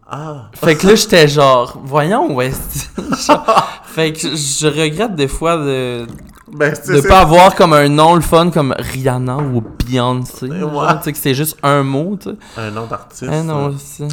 [0.08, 0.50] Ah.
[0.54, 2.52] Fait que là, j'étais genre, voyons, ouais.
[3.26, 6.06] genre, fait que je regrette des fois de,
[6.52, 10.46] Ben, c'est de c'est- pas avoir comme un nom le fun comme Rihanna ou Beyoncé.
[10.48, 10.96] Ouais.
[10.98, 12.36] Tu sais, que c'est juste un mot, tu sais.
[12.58, 13.24] un nom d'artiste.
[13.44, 13.74] Non, là.
[13.78, 14.08] c'est...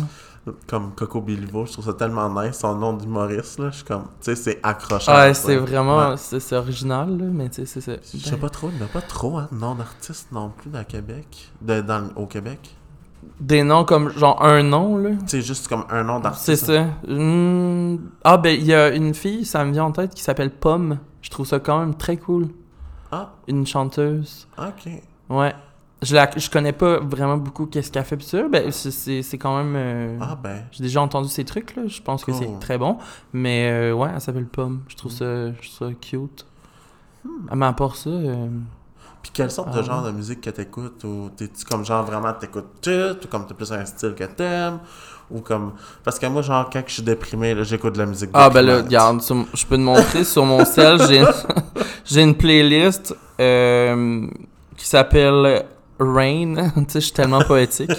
[0.67, 4.03] comme Coco Bilivo, je trouve ça tellement nice, son nom d'humoriste, là, je suis comme,
[4.21, 5.15] tu sais, c'est accrocheur.
[5.15, 6.11] Ouais, c'est vraiment...
[6.11, 6.15] Ouais.
[6.17, 7.91] C'est c'est original, là, mais tu sais, c'est ça.
[8.13, 10.83] Je sais pas trop, il n'y a pas trop, hein, nom d'artiste non plus dans
[10.85, 12.73] Québec, de, dans, au Québec.
[13.41, 15.09] Des noms comme, genre, un nom, là.
[15.09, 16.65] Tu sais, juste comme un nom C'est d'artiste.
[16.67, 16.85] ça.
[17.05, 17.97] Hmm.
[18.23, 20.97] Ah, ben, il y a une fille, ça me vient en tête, qui s'appelle Pomme.
[21.21, 22.47] Je trouve ça quand même très cool.
[23.11, 24.47] Ah, Une chanteuse.
[24.57, 24.91] ok.
[25.29, 25.53] Ouais.
[26.01, 28.47] Je, la, je connais pas vraiment beaucoup qu'est-ce qu'elle fait pis ça.
[28.47, 29.73] Ben, c'est- c'est quand même...
[29.75, 30.63] euh, Ah, ben.
[30.71, 31.83] J'ai déjà entendu ces trucs, là.
[31.87, 32.97] Je pense que c'est très bon.
[33.33, 34.81] Mais, euh, ouais, elle s'appelle Pomme.
[34.87, 36.45] Je trouve ça, je trouve ça cute.
[37.49, 38.09] Ah, Mais à part ça...
[38.09, 38.47] euh,
[39.21, 42.31] Puis quelle sorte Ah de genre de musique que t'écoutes Ou t'es-tu comme genre vraiment
[42.31, 44.79] t'écoutes tout Ou comme t'as plus un style que t'aimes
[45.31, 45.73] Ou comme.
[46.03, 48.77] Parce que moi, genre, quand je suis déprimé, j'écoute de la musique Ah ben là,
[48.77, 51.23] regarde, sur- je peux te montrer sur mon cell, j'ai
[52.05, 54.25] j'ai une playlist euh,
[54.75, 55.65] qui s'appelle
[55.99, 56.55] Rain.
[56.75, 57.91] tu sais, je suis tellement poétique.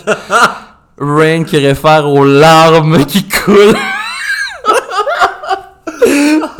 [0.98, 3.76] Rain qui réfère aux larmes qui coulent.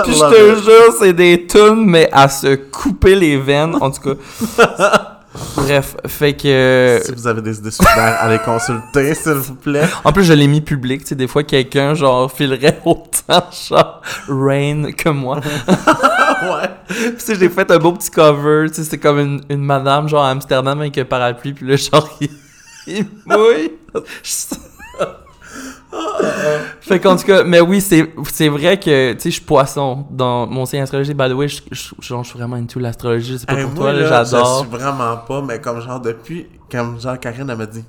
[0.05, 4.15] Puis je te jure, c'est des tunes, mais à se couper les veines, en tout
[4.15, 5.07] cas.
[5.57, 7.01] Bref, fait que...
[7.05, 9.89] Si vous avez des idées super, allez consulter, s'il vous plaît.
[10.03, 14.03] En plus, je l'ai mis public, tu sais, des fois, quelqu'un, genre, filerait autant, genre,
[14.29, 15.41] Rain que moi.
[15.69, 16.71] ouais.
[16.89, 20.09] tu sais, j'ai fait un beau petit cover, tu sais, c'était comme une, une madame,
[20.09, 22.31] genre, à Amsterdam avec un parapluie, puis là, genre, il,
[22.89, 23.73] il mouille.
[26.81, 30.07] fait qu'en tout cas, mais oui, c'est c'est vrai que, tu sais, je suis poisson
[30.11, 31.17] dans mon signe astrologique.
[31.17, 34.09] By the way, je, suis vraiment into l'astrologie, sais pas Hey, pour moi, toi, là,
[34.25, 34.65] j'adore.
[34.65, 37.85] Je suis vraiment pas, mais comme genre depuis, comme genre Karine, elle m'a dit,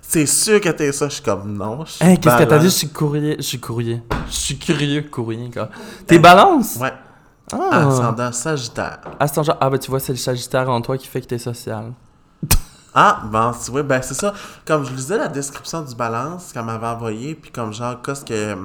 [0.00, 1.08] c'est sûr que t'es ça.
[1.08, 1.84] Je suis comme non.
[1.84, 2.66] je suis Hein, qu'est-ce que t'as dit?
[2.66, 3.36] Je suis courrier.
[3.38, 4.02] Je suis courrier.
[4.28, 5.68] Je suis curieux courrier, quoi.
[6.06, 6.76] T'es balance?
[6.76, 6.92] Ouais.
[7.52, 7.88] Ah.
[7.88, 9.00] Ascendant Sagittaire.
[9.20, 11.92] Ascendant- Ah, ben tu vois, c'est le Sagittaire en toi qui fait que t'es social.
[12.94, 13.22] Ah,
[13.64, 14.32] tu vois, ben c'est ça.
[14.66, 18.56] Comme je lisais la description du balance qu'elle m'avait envoyé, puis comme genre, qu'est-ce que.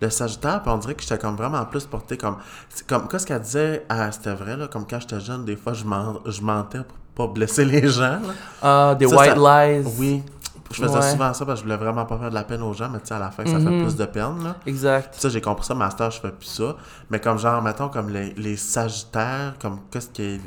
[0.00, 2.36] le Sagittaire, puis on dirait que j'étais comme vraiment plus porté comme.
[2.88, 3.84] Comme, qu'est-ce qu'elle disait?
[3.88, 6.80] Ah, c'était vrai, là, comme quand j'étais jeune, des fois, je, men- je mentais
[7.14, 8.18] pour pas blesser les gens.
[8.62, 9.84] Ah, des Ça, white ça- lies.
[9.98, 10.22] Oui.
[10.70, 11.10] Je faisais Ouais.
[11.12, 13.00] souvent ça parce que je voulais vraiment pas faire de la peine aux gens, mais
[13.00, 13.82] tu sais, à la fin, ça fait Mhm.
[13.84, 14.54] plus de peine, là.
[14.66, 15.14] Exact.
[15.18, 16.76] Ça, j'ai compris ça, master, je fais plus ça.
[17.10, 20.40] Mais comme genre, mettons, comme les, les Sagittaires, comme qu'est-ce qui est-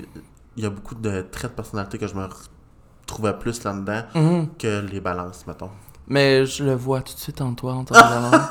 [0.57, 2.25] Il y a beaucoup de traits de personnalité que je me
[3.11, 4.47] retrouvais plus là-dedans Mhm.
[4.57, 5.69] que les balances, mettons.
[6.07, 8.47] Mais je le vois tout de suite en toi, en tant que balance.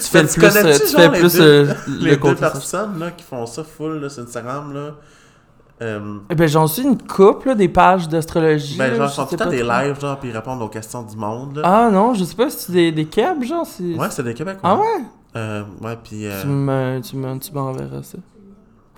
[0.00, 2.16] Tu fais le tu plus, euh, tu fais les plus deux- euh, Les le deux
[2.16, 4.90] côté personnes là, qui font ça full là, sur Instagram, là,
[5.82, 8.78] euh, Eh ben, j'en suis une couple, là, des pages d'astrologie.
[8.78, 9.70] ben, genre, ils font tout des trop.
[9.70, 11.58] lives, genre, puis ils répondent aux questions du monde.
[11.58, 11.62] Là.
[11.64, 13.66] Ah non, je sais pas si c'est des, des kebs, genre.
[13.66, 14.60] c'est- Ouais, c'est des Québécois.
[14.64, 15.04] Ah ouais?
[15.36, 16.26] Euh, ouais, puis.
[16.26, 18.18] euh, Tu me- tu me- tu m'enverras ça.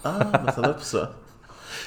[0.05, 1.11] Ah, ben, ça doit être ça.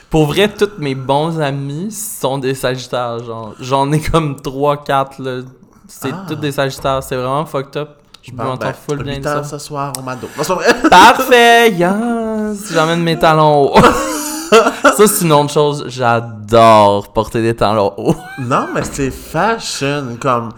[0.09, 3.53] Pour vrai, tous mes bons amis sont des sagittaires, genre.
[3.59, 5.41] J'en ai comme 3-4, là.
[5.87, 6.25] C'est Ah.
[6.27, 7.89] tous des sagittaires, c'est vraiment fucked up.
[8.23, 9.43] Je Bon, m'entends ben, full bien 8 de ça.
[9.43, 10.27] ce soir au Mado.
[10.37, 10.75] Non, c'est pas vrai.
[10.89, 12.71] Parfait, yes!
[12.71, 13.81] J'emmène mes talons hauts.
[14.51, 15.85] ça, c'est une autre chose.
[15.87, 18.15] J'adore porter des talons hauts.
[18.39, 20.49] Non, mais c'est fashion, comme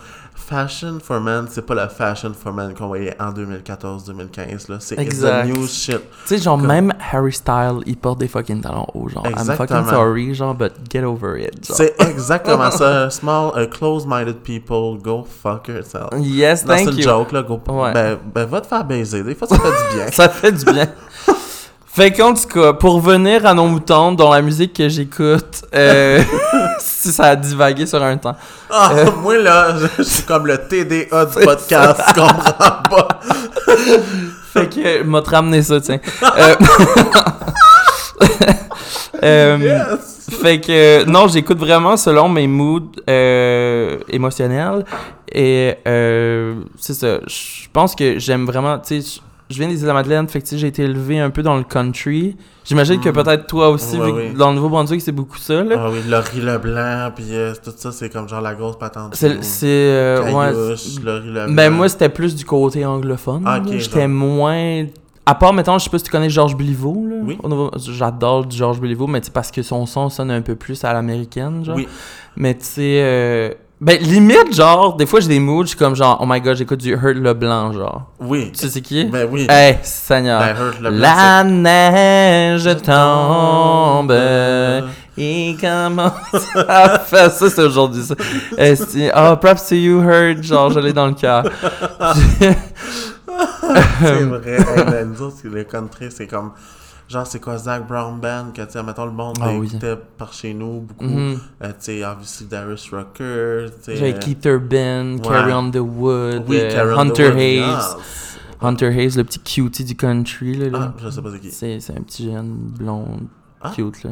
[0.54, 4.96] fashion for men, c'est pas la fashion for men qu'on voyait en 2014-2015 là, c'est
[4.96, 6.00] the new shit.
[6.28, 9.26] Tu sais, genre, Comme- même Harry Styles, il porte des fucking talons hauts, genre.
[9.26, 9.90] I'm fucking Exactement.
[9.90, 11.54] sorry, genre, but get over it.
[11.64, 13.10] C'est exactement ça.
[13.10, 16.10] Small, uh, close-minded people, go fuck yourself.
[16.20, 17.04] Yes, Non, c'est thank une you.
[17.04, 17.60] joke là, go.
[17.68, 17.94] Ouais.
[17.94, 19.24] Ben, ben, va te faire baiser.
[19.24, 20.08] Des fois, ça fait du bien.
[20.12, 20.88] Ça fait du bien.
[21.96, 26.24] Fait qu'en tout cas, pour revenir à nos moutons, dont la musique que j'écoute, euh,
[26.80, 28.36] si ça a divagué sur un temps.
[28.72, 29.12] Ah, Euh.
[29.22, 33.08] moi là, je, je suis comme le TDA du podcast, tu comprends pas.
[34.54, 36.00] Fait que, m'a te ramené ça, tiens.
[36.38, 36.56] Euh,
[39.24, 40.40] euh, Yes.
[40.42, 44.84] Fait que, non, j'écoute vraiment selon mes moods euh, émotionnels.
[45.32, 47.20] Et euh, c'est ça.
[47.28, 48.80] Je pense que j'aime vraiment.
[48.80, 49.22] Tu sais,
[49.54, 51.64] je viens des Îles-de-la-Madeleine, fait que tu sais, j'ai été élevé un peu dans le
[51.64, 52.36] country.
[52.66, 53.14] J'imagine que Mm.
[53.14, 55.76] peut-être toi aussi, Ouais, vu que dans le Nouveau-Brunswick, c'est beaucoup ça, là.
[55.80, 59.16] Ah oui, Laurie Leblanc, puis euh, tout ça, c'est comme genre la grosse patente.
[59.16, 59.68] C'est.
[59.68, 60.52] euh, ouais,
[61.04, 61.54] Laurie Leblanc.
[61.54, 63.44] Ben moi c'était plus du côté anglophone.
[63.46, 64.10] Ah, J'étais genre.
[64.10, 64.86] moins.
[65.26, 67.16] À part, mettons, je sais pas si tu connais Georges Béliveau, là.
[67.24, 67.38] Oui.
[67.78, 71.64] J'adore Georges Béliveau, mais c'est parce que son son sonne un peu plus à l'américaine,
[71.64, 71.78] genre.
[71.78, 71.88] Oui.
[72.36, 72.82] Mais tu sais.
[73.04, 73.54] euh,
[73.86, 76.56] Ben limite, genre, des fois j'ai des moods, je suis comme genre, oh my god,
[76.56, 78.04] j'écoute du Hurt Leblanc, genre.
[78.22, 78.50] Oui.
[78.54, 79.04] Tu sais c'est qui?
[79.06, 79.46] Ben oui.
[79.50, 80.40] Hey, Seigneur.
[80.40, 84.12] Ben, Hurt Leblanc, La neige c'est- tombe.
[85.18, 88.16] Et comment ça fait ça, c'est aujourd'hui ça.
[88.58, 91.44] Esti- Oh, perhaps to you heard, genre, je l'ai dans le cœur.
[94.00, 94.58] C'est vrai.
[94.58, 96.52] hey, ben, nous autres, le country, c'est comme.
[97.14, 99.68] Genre, c'est quoi Zach Brown Band, que, tu sais, mettons, le monde Ah oui.
[99.68, 101.04] écoutait par chez nous beaucoup.
[101.06, 101.38] Mhm.
[101.64, 103.68] Euh, tu sais, obviously, Darius Rucker.
[103.88, 105.20] J'avais euh, Keith Urban, ouais.
[105.22, 107.60] Carrie on the Wood, Oui, euh, Hunter DeWood, Hayes.
[107.60, 108.38] yes.
[108.62, 110.70] Hunter Hayes, le petit cutie du country, là.
[110.70, 110.80] là.
[110.82, 111.52] Ah, je sais pas c'est qui.
[111.52, 113.06] C'est un petit jeune blond
[113.62, 113.72] Ah.
[113.76, 114.10] cute, là.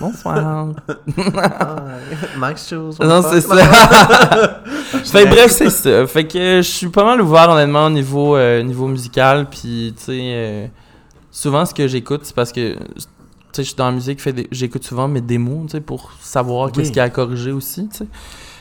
[0.00, 0.70] Bonsoir.
[1.36, 2.98] Ah, nice shoes.
[3.00, 4.62] non, c'est the ça.
[5.04, 6.06] fait bref, c'est ça.
[6.08, 9.46] Fait que je suis pas mal ouvert, honnêtement, au niveau, euh, niveau musical.
[9.48, 10.66] Puis, tu sais, euh,
[11.36, 12.78] souvent, ce que j'écoute, c'est parce que, tu
[13.52, 16.10] sais, je suis dans la musique, fait des- j'écoute souvent mes démos, tu sais, pour
[16.20, 16.72] savoir Oui.
[16.72, 18.06] qu'est-ce qu'il y a à corriger aussi, tu sais.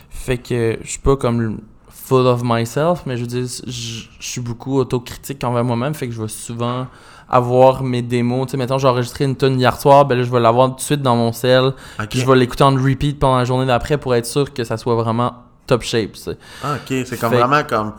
[0.10, 1.60] Fait que je suis pas comme
[1.90, 6.14] full of myself, mais je veux dire, je suis beaucoup autocritique envers moi-même, fait que
[6.14, 6.88] je vais souvent
[7.30, 8.46] avoir mes démos.
[8.48, 10.76] Tu sais, mettons, j'ai enregistré une tune hier soir, ben là, je vais l'avoir tout
[10.76, 11.74] de suite dans mon cell.
[12.10, 14.78] Puis je vais l'écouter en repeat pendant la journée d'après pour être sûr que ça
[14.78, 15.34] soit vraiment
[15.66, 16.12] top shape.
[16.14, 16.38] tu sais.
[16.64, 17.94] Ah, ok, c'est comme Fait- vraiment comme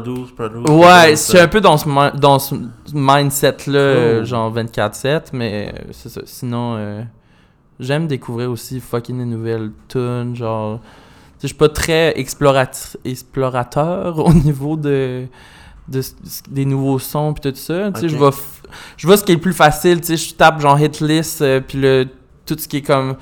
[0.00, 0.68] produce, produce.
[0.70, 2.54] Ouais, suis un peu dans ce, dans ce
[2.92, 4.24] mindset-là, Oh.
[4.24, 6.20] genre 24-7, mais euh, c'est ça.
[6.24, 7.02] Sinon, euh,
[7.80, 10.80] j'aime découvrir aussi fucking des nouvelles tunes, genre...
[11.40, 15.26] Je suis pas très explorat- explorateur au niveau de,
[16.48, 17.90] des nouveaux sons puis tout ça.
[17.92, 18.30] Tu sais, je vais
[18.96, 21.42] je vois ce qui est le plus facile, tu sais, je tape genre hit list
[21.42, 22.06] euh, puis le
[22.46, 23.16] tout ce qui est comme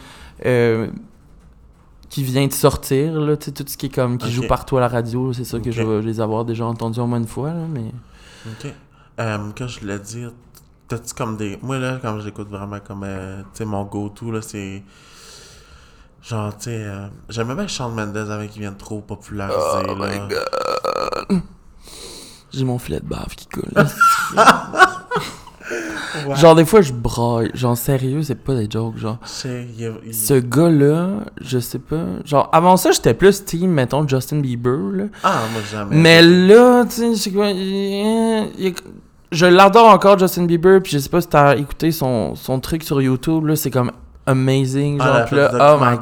[0.45, 0.89] euh,
[2.11, 4.77] qui vient de sortir là, tu sais, tout ce qui est comme qui joue partout
[4.77, 7.27] à la radio, c'est sûr que je vais les avoir déjà entendus au moins une
[7.29, 7.93] fois là, mais
[8.47, 8.73] Ok.
[9.21, 10.33] Euh, que je voulais dire,
[10.89, 11.59] t'as-tu comme des.
[11.63, 13.03] Moi, là, quand j'écoute vraiment comme.
[13.05, 14.83] euh, tu sais, mon go-to, là, c'est.
[16.23, 16.85] Genre, tu sais.
[16.85, 21.43] euh, J'aimais bien Shawn Mendes avant qu'il vienne trop populariser, Oh my god.
[22.53, 23.71] J'ai mon filet de bave qui coule.
[26.35, 29.19] Genre des fois je braille, genre sérieux, c'est pas des jokes genre.
[29.25, 32.05] Ce gars-là, je sais pas.
[32.25, 35.05] Genre, avant ça, j'étais plus team, mettons, Justin Bieber, là.
[35.23, 35.97] Ah, moi, jamais.
[35.97, 38.73] Mais là, tu sais, je
[39.33, 42.83] je l'adore encore, Justin Bieber, puis je sais pas si t'as écouté son, son truc
[42.83, 43.57] sur YouTube, là.
[43.57, 43.93] C'est comme
[44.27, 45.97] amazing, Ah, genre, puis là, oh my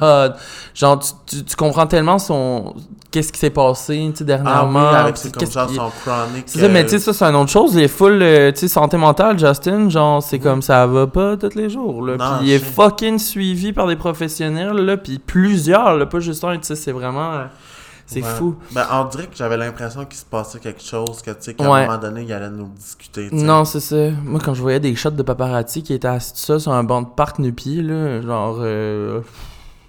[0.00, 0.36] god.
[0.74, 2.74] Genre, tu, tu, tu comprends tellement son.
[3.10, 4.88] Qu'est-ce qui s'est passé, tu sais, Ah oui, dernièrement.
[4.90, 6.44] avec comme genre qui- son chronique.
[6.46, 7.74] C'est ça, mais euh, tu sais, ça, c'est une autre chose.
[7.74, 9.88] Il est full, euh, tu sais, santé mentale, Justin.
[9.88, 12.16] Genre, c'est comme ça va pas tous les jours, là.
[12.16, 14.96] Non, Puis il est fucking suivi par des professionnels, là.
[14.96, 17.32] Puis plusieurs, là, pas juste un, tu sais, c'est vraiment.
[18.12, 18.28] C'est ouais.
[18.28, 18.56] fou.
[18.72, 21.62] Ben, on dirait que j'avais l'impression qu'il se passait quelque chose, que tu sais, qu'à
[21.70, 21.82] Ouais.
[21.82, 23.28] un moment donné, il allait nous discuter.
[23.30, 24.10] Non, c'est ça.
[24.24, 26.82] Moi, quand je voyais des shots de paparazzi qui étaient assis tout ça sur un
[26.82, 29.20] banc de parc nu-pied, là, genre, euh,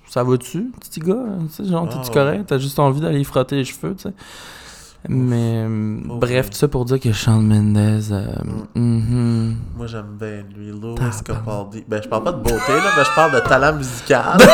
[0.07, 1.15] ça va-tu, petit gars?
[1.47, 2.13] Tu sais, genre, Ah, t'es-tu ouais.
[2.13, 2.43] correct?
[2.47, 4.13] T'as juste envie d'aller frotter les cheveux, tu sais.
[5.09, 8.27] Mais, euh, bref, tout ça pour dire que Shawn Mendes, euh,
[8.75, 9.55] mhm.
[9.75, 10.69] Moi, j'aime bien lui.
[10.79, 10.93] Louis.
[11.25, 11.83] Capaldi.
[11.87, 14.37] Ben, je parle pas de beauté, là, mais je parle de talent musical.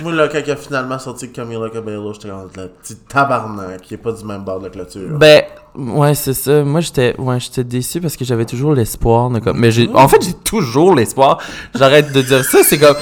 [0.00, 3.94] Moi, là, quand il a finalement sorti Camila Cabello, j'étais comme le petit tabarnak qui
[3.94, 5.18] est pas du même bord de clôture.
[5.18, 5.42] Ben,
[5.74, 6.62] ouais, c'est ça.
[6.64, 9.30] Moi, j'étais ouais, j'étais déçu parce que j'avais toujours l'espoir.
[9.30, 9.58] de comme...
[9.58, 11.38] Mais j'ai, en fait, j'ai toujours l'espoir.
[11.74, 12.58] J'arrête de dire ça.
[12.62, 12.96] C'est comme.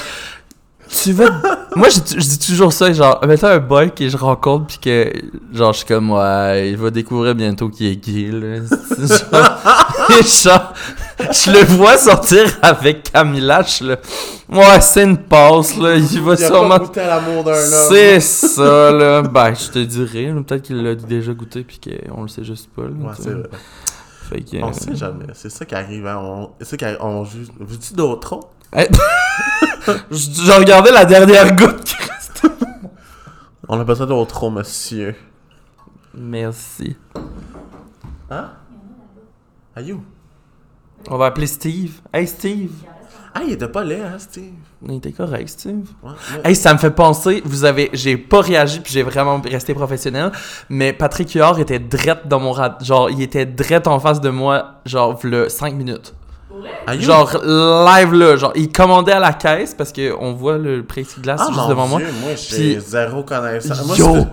[0.89, 1.29] Tu vas.
[1.75, 2.91] Moi, je, je dis toujours ça.
[2.93, 5.11] Genre, mettons un boy que je rencontre, puis que.
[5.53, 8.59] Genre, je suis comme, ouais, il va découvrir bientôt qu'il est gay, là.
[9.29, 10.73] Genre, genre,
[11.31, 13.63] je le vois sortir avec Camilla.
[13.63, 13.97] Je là.
[14.49, 15.95] Ouais, c'est une passe, là.
[15.95, 16.79] Il va il a sûrement
[17.89, 19.21] c'est ça, là.
[19.23, 20.33] Ben, je te dirais.
[20.45, 22.83] Peut-être qu'il l'a déjà goûté puis qu'on le sait juste pas.
[22.83, 23.49] Là, Ouais, c'est vrai.
[24.29, 25.25] Fait que, On euh, sait jamais.
[25.33, 26.05] C'est ça qui arrive.
[26.05, 26.17] Hein.
[26.21, 26.49] On...
[26.59, 26.97] C'est ça qui arrive.
[27.01, 27.47] On juge.
[27.59, 28.39] Veux-tu d'autres
[28.75, 28.83] je,
[30.11, 31.95] je regardais la dernière goutte.
[33.69, 35.15] On a besoin d'autres autres, monsieur.
[36.13, 36.97] Merci.
[38.29, 38.51] Hein?
[39.75, 40.03] Ayou.
[41.09, 41.99] On va appeler Steve.
[42.13, 42.71] Hey, Steve.
[43.33, 44.53] Ah, il était pas laid, hein, Steve?
[44.87, 45.87] Il était correct, Steve.
[46.03, 46.41] Ouais, ouais.
[46.43, 50.31] Hey, ça me fait penser, vous avez, j'ai pas réagi puis j'ai vraiment resté professionnel,
[50.69, 54.29] mais Patrick Huard était drette dans mon rad, genre, il était drette en face de
[54.29, 56.15] moi, genre, le 5 minutes.
[56.87, 57.01] Ayou.
[57.03, 61.45] Genre, live là, genre, il commandait à la caisse parce qu'on voit le plexiglas ah,
[61.47, 62.15] juste mon devant Dieu, moi.
[62.21, 63.85] moi, j'ai zéro connaissance.
[63.85, 64.15] Moi, Yo!
[64.15, 64.27] c'était-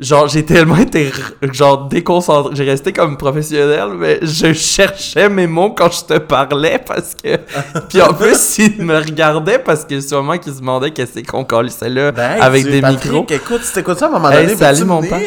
[0.00, 1.10] Genre, j'ai tellement été
[1.52, 2.54] genre déconcentré.
[2.54, 7.36] J'ai resté comme professionnel, mais je cherchais mes mots quand je te parlais parce que.
[7.88, 11.70] Puis en plus, il me regardait parce que sûrement qu'il se demandait qu'est-ce qu'on collait
[11.88, 13.26] là Ben, avec des Patrick, micros.
[13.28, 15.18] écoute, si t'écoutes ça à un moment Hey, donné, salut, mon père.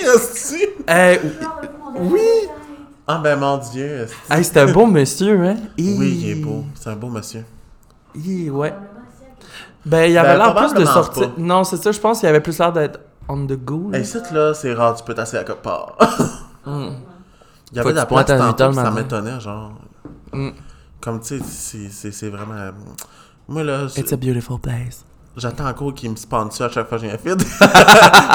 [0.88, 1.20] Hey,
[2.00, 2.22] Oui!
[3.08, 4.08] Ah, ben, mon Dieu.
[4.30, 5.56] hey, c'est un beau monsieur, hein?
[5.78, 6.64] Oui, il est beau.
[6.80, 7.44] C'est un beau monsieur.
[8.16, 8.74] Hi, ouais.
[9.86, 11.30] Ben, il avait Ben, l'air plus de sortir.
[11.32, 11.34] pas.
[11.38, 13.00] Non, c'est ça, je pense qu'il avait plus l'air d'être
[13.32, 13.90] on the go.
[13.92, 13.98] là.
[13.98, 15.98] Hey, ici, là, c'est rare, tu peux t'asseoir à quelque part.
[16.64, 16.90] Mm.
[17.72, 19.72] Il y avait de la place tantôt, ça m'étonnait, genre.
[20.32, 20.50] Mm.
[21.02, 22.54] Comme, tu sais, c'est- c'est c'est vraiment...
[23.48, 25.04] Moi, là, It's a beautiful place.
[25.36, 27.36] j'attends encore qu'ils me sponsor à chaque fois que j'ai un fait.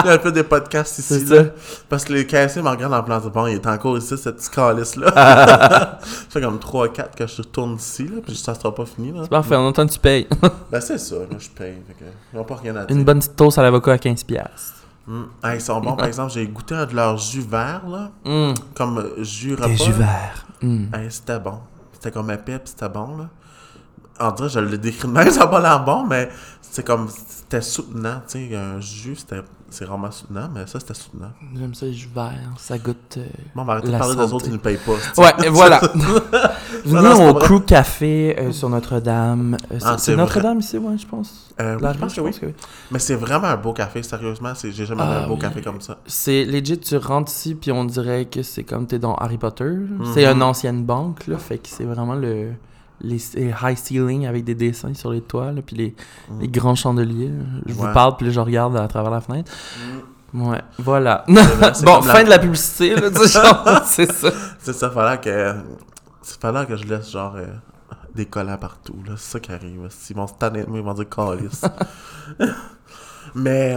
[0.04, 1.44] Il a fait des podcasts ici, C'est là.
[1.44, 1.50] ça.
[1.88, 4.30] Parce que les caissiers me regardent en plan de bon, il est encore ici, ce
[4.30, 5.12] petit calice-là.
[5.14, 5.98] ça
[6.30, 9.24] fait comme 3-4 que je retourne ici, là, puis ça sera pas fini, là.
[9.28, 10.26] Parfait, en autant tu payes.
[10.72, 11.76] Ben, c'est ça, moi, je paye.
[11.86, 12.04] Fait que,
[12.34, 12.96] ils pas rien à dire.
[12.96, 14.42] Une bonne petite toast à l'avocat à 15$.
[15.06, 15.22] Mm.
[15.42, 18.10] Ah, ils sont bons, par exemple, j'ai goûté un de leurs jus verts, là.
[18.24, 18.54] Mm.
[18.74, 19.68] Comme euh, jus repas.
[19.68, 20.46] Des jus verts.
[20.60, 20.94] Mm.
[20.94, 21.58] Hey, c'était bon.
[21.92, 23.28] C'était comme épais, pis c'était bon, là.
[24.18, 26.28] En dirait, je le décris de même, ça a pas l'air bon, mais
[26.76, 30.92] c'est comme, c'était soutenant, tu sais, un jus, c'était, c'est vraiment soutenant, mais ça, c'était
[30.92, 31.30] soutenant.
[31.56, 32.34] J'aime ça, les jus verts.
[32.58, 33.16] Ça goûte.
[33.16, 34.92] euh, Bon, on va arrêter de parler des autres qui ne payent pas.
[35.14, 35.80] c'est- Ouais, et voilà.
[36.84, 37.34] Venez c'est au.
[37.34, 39.56] Crew Café euh, sur Notre-Dame.
[39.72, 41.54] Euh, c'est- Ah, c'est c'est Notre-Dame ici, ouais, je pense.
[41.58, 42.30] Oui, je pense que oui.
[42.42, 42.54] oui.
[42.90, 45.40] Mais c'est vraiment un beau café, sérieusement, c'est, j'ai jamais vu Ah, un beau oui.
[45.40, 45.96] café comme ça.
[46.06, 49.72] C'est legit, tu rentres ici, puis on dirait que c'est comme t'es dans Harry Potter.
[50.12, 50.36] C'est Mhm.
[50.36, 52.50] une ancienne banque, là, fait que c'est vraiment le
[53.00, 55.94] les, les high ceiling avec des dessins sur les toits, là, puis les,
[56.30, 56.40] Mhm.
[56.40, 57.30] les grands chandeliers.
[57.66, 57.86] Je Ouais.
[57.86, 59.52] vous parle, puis là, je regarde à travers la fenêtre.
[60.34, 61.24] Ouais, voilà.
[61.28, 63.16] vrai, bon, la- fin de la publicité, là, tu
[63.86, 64.30] c'est ça.
[64.58, 65.54] C'est ça, fallait que,
[66.22, 67.46] c'est fallait que je laisse, genre, euh,
[68.14, 69.86] des collants partout, là, c'est ça qui arrive.
[69.90, 71.62] S'ils vont se tanner de moi, ils vont dire calice.
[73.34, 73.76] mais,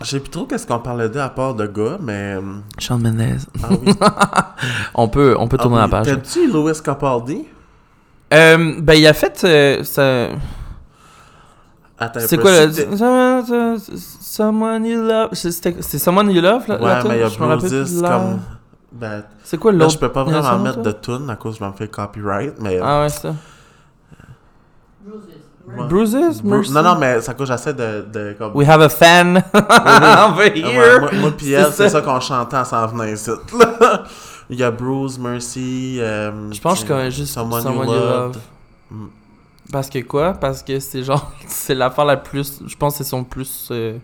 [0.00, 2.36] je sais plus trop qu'est-ce qu'on parlait d'eux à part de gars, mais,
[2.78, 3.38] Sean Mendes.
[3.62, 3.92] ah oui.
[4.94, 5.90] On peut, on peut tourner Ah la oui.
[5.90, 6.06] page.
[6.06, 7.46] T'as-tu Louis Capaldi?
[8.32, 9.42] Euh, ben, il a fait.
[9.44, 10.28] euh, ça...
[12.18, 12.72] C'est quoi le.
[14.20, 15.28] Someone- You Love.
[15.32, 16.76] C'est Someone You Love, là?
[16.80, 18.40] Ouais, la mais il y a Bruises la- comme...
[18.92, 19.92] Ben, C'est quoi là, l'autre?
[19.92, 22.78] je peux pas vraiment mettre de tune à cause que je me fais copyright, mais...
[22.82, 23.34] Ah ouais, c'est ça.
[25.88, 26.14] Bruises?
[26.42, 26.72] Bru- Mercy?
[26.72, 28.04] Non, non, mais ça cause j'essaie de...
[28.12, 28.52] de comme...
[28.54, 31.00] We have a fan over Ah ouais, here.
[31.00, 32.00] moi, moi pis elle, C'est c'est ça.
[32.00, 33.30] ça qu'on chantait en s'en venant ici.
[34.54, 35.96] Il y a Bruce, Mercy...
[36.00, 38.34] euh, Je pense que je tu- connais juste Someone, Someone, You You Loved.
[38.36, 38.38] Love.
[38.92, 39.06] Mm.
[39.72, 40.32] Parce que quoi?
[40.34, 41.32] Parce que c'est genre.
[41.48, 42.62] C'est l'affaire la plus.
[42.66, 43.68] Je pense que c'est son plus.
[43.72, 43.98] euh,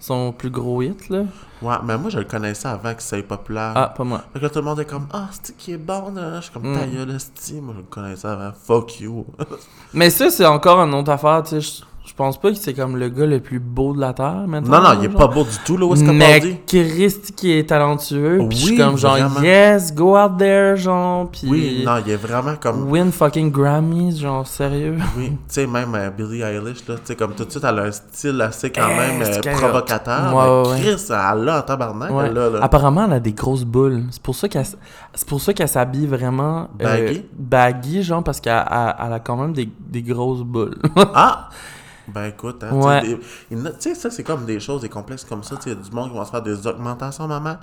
[0.00, 1.22] son plus gros hit, là.
[1.62, 3.72] Ouais, mais moi, je le connaissais avant que ça soit populaire.
[3.74, 4.22] Ah, pas moi.
[4.34, 6.36] Fait que là, tout le monde est comme, ah, c'est qui est bon, là?
[6.40, 6.78] Je suis comme, Mm.
[6.78, 7.06] ta gueule.
[7.62, 8.52] Moi, je le connaissais avant.
[8.52, 9.24] Fuck you.
[9.94, 11.82] Mais ça, c'est encore une autre affaire, tu sais.
[12.16, 14.80] Je- pense pas que c'est comme le gars le plus beau de la Terre, maintenant.
[14.80, 15.18] non, non, il est genre.
[15.28, 15.84] pas beau du tout, là.
[15.86, 16.56] Où est-ce Mais dit?
[16.64, 18.38] Christ qui est talentueux.
[18.48, 19.40] Puis je suis comme genre, vraiment.
[19.42, 21.28] yes, go out there, genre.
[21.32, 22.88] Puis Oui, non, il est vraiment comme.
[22.88, 24.96] win fucking Grammys, genre, sérieux.
[25.18, 27.78] Oui, tu sais, même euh, Billie Eilish, là, tu sais, comme tout de suite, elle
[27.80, 30.32] a un style assez quand Eh, même euh, provocateur.
[30.32, 30.80] Ouais, mais.
[30.82, 32.26] Chris, elle a en tabarnak, Ouais.
[32.28, 32.48] elle, là.
[32.50, 32.58] là.
[32.62, 34.04] Apparemment, elle a des grosses boules.
[34.12, 37.24] C'est pour ça qu'elle s'habille vraiment euh, Baggy?
[37.36, 40.76] baggy, genre parce qu'elle elle- elle a quand même des, des grosses boules.
[41.12, 41.48] Ah!
[42.08, 43.18] Ben écoute, hein, tu sais,
[43.56, 43.72] Ouais.
[43.80, 45.56] tu ça, c'est comme des choses, des complexes comme ça.
[45.56, 47.56] Tu sais, il y a du monde qui va se faire des augmentations, maman.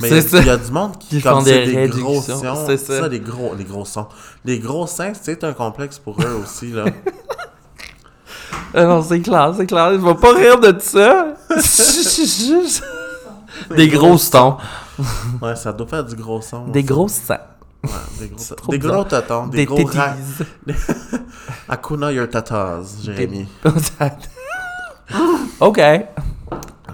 [0.00, 2.40] Mais il y a- du monde qui, Qui comme font des des gros sons.
[2.66, 3.08] c'est ça.
[3.08, 4.06] des gros, des gros sons.
[4.44, 6.84] Les gros seins, c'est un complexe pour eux aussi, là.
[8.72, 9.94] Ah non, c'est clair, c'est clair.
[9.94, 11.34] Je vais pas rire de ça.
[13.76, 14.58] des gros sons.
[15.42, 16.68] Ouais, ça doit faire du gros son.
[16.68, 17.40] Des gros seins.
[17.82, 20.14] Ouais, des gros, trop des gros tatons, des, Des gros rats.
[21.68, 23.48] Akuna your tatas, Jérémy.
[25.60, 25.80] ok.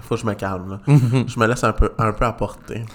[0.01, 0.79] Faut que je me calme, là.
[0.87, 1.25] Mhm.
[1.27, 2.85] Je me laisse un peu, un peu apporter.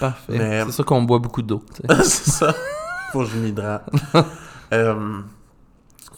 [0.00, 0.38] Parfait.
[0.38, 1.62] Mais- C'est sûr qu'on boit beaucoup d'eau.
[2.02, 2.54] c'est ça.
[3.12, 3.86] Faut que je m'hydrate.
[4.72, 5.20] Euh,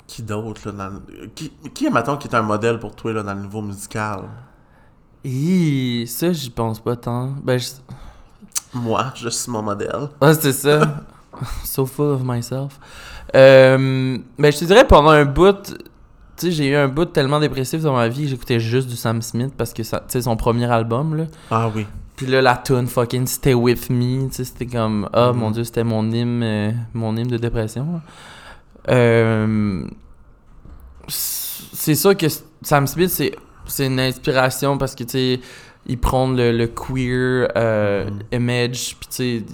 [0.07, 3.23] qui d'autre, là, dans le- Qui, qui, mettons, qui est un modèle pour toi, là,
[3.25, 4.21] dans le niveau musical?
[5.25, 7.31] Hi, ça, j'y pense pas tant.
[7.43, 7.71] Ben, je...
[8.75, 10.09] Moi, je suis mon modèle.
[10.23, 11.01] Ouais, c'est ça.
[11.65, 12.79] so full of myself.
[13.35, 15.75] Euh, ben, je te dirais, pendant un bout, tu
[16.37, 19.23] sais, j'ai eu un bout tellement dépressif dans ma vie que j'écoutais juste du Sam
[19.23, 21.25] Smith parce que, tu sais, son premier album, là.
[21.51, 21.87] Ah oui.
[22.17, 25.39] Puis là, la tune fucking Stay With Me, tu sais, c'était comme, ah, Mhm.
[25.39, 28.01] mon dieu, c'était mon hymne, euh, mon hymne de dépression.
[28.89, 29.85] Euh,
[31.09, 32.27] c'est sûr que
[32.63, 35.41] Sam Smith, c'est, une inspiration parce que, tu sais,
[35.87, 38.21] il prend le, le queer euh, Mhm.
[38.33, 39.45] image, puis tu sais,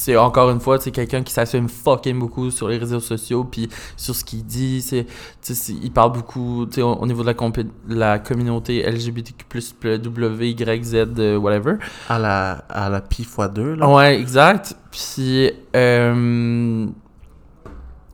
[0.00, 3.68] c'est encore une fois, c'est quelqu'un qui s'assume fucking beaucoup sur les réseaux sociaux, puis
[3.98, 5.06] sur ce qu'il dit, c'est,
[5.68, 9.44] il parle beaucoup, tu sais, au, au niveau de la, compé- la communauté LGBTQ+,
[9.98, 11.74] W, Y, Z, euh, whatever.
[12.08, 13.88] À la, à la pi x2, là.
[13.90, 14.74] Ouais, exact.
[14.90, 16.86] Puis, euh,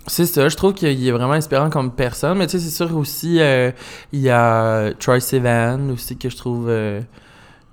[0.09, 2.39] c'est ça, je trouve qu'il est vraiment inspirant comme personne.
[2.39, 3.71] Mais tu sais, c'est sûr aussi, euh,
[4.13, 7.01] il y a Troy Sivan aussi que je trouve, euh,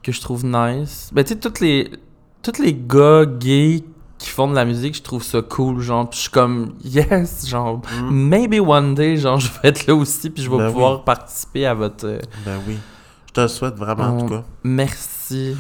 [0.04, 1.10] que je trouve nice.
[1.14, 1.90] Ben, tu sais, tous les,
[2.44, 3.84] tous les gars gays
[4.24, 5.80] qui font de la musique, je trouve ça cool.
[5.82, 8.10] Genre, puis je suis comme, yes, genre, Mm.
[8.30, 11.66] maybe one day, genre, je vais être là aussi, puis je vais Ben pouvoir participer
[11.66, 12.06] à votre.
[12.08, 12.78] euh, Ben oui.
[13.28, 14.44] Je te le souhaite vraiment, en tout cas.
[14.64, 15.56] Merci.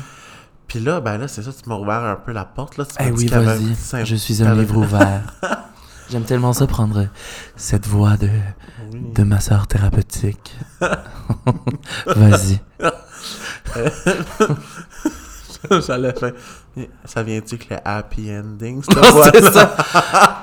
[0.68, 2.86] Puis là, ben là, c'est ça, tu m'as ouvert un peu la porte, là.
[2.86, 4.06] Tu Eh m'as dit oui, vas-y.
[4.06, 5.22] Je suis un livre ouvert.
[6.10, 7.08] J'aime tellement ça prendre
[7.56, 8.30] cette voix de,
[8.92, 9.02] Oui.
[9.16, 10.56] de ma soeur thérapeutique.
[12.06, 12.60] Vas-y.
[15.88, 16.34] J'allais faire...
[17.06, 18.98] Ça vient-tu avec le happy ending, cette
[19.36, 19.76] c'est ça.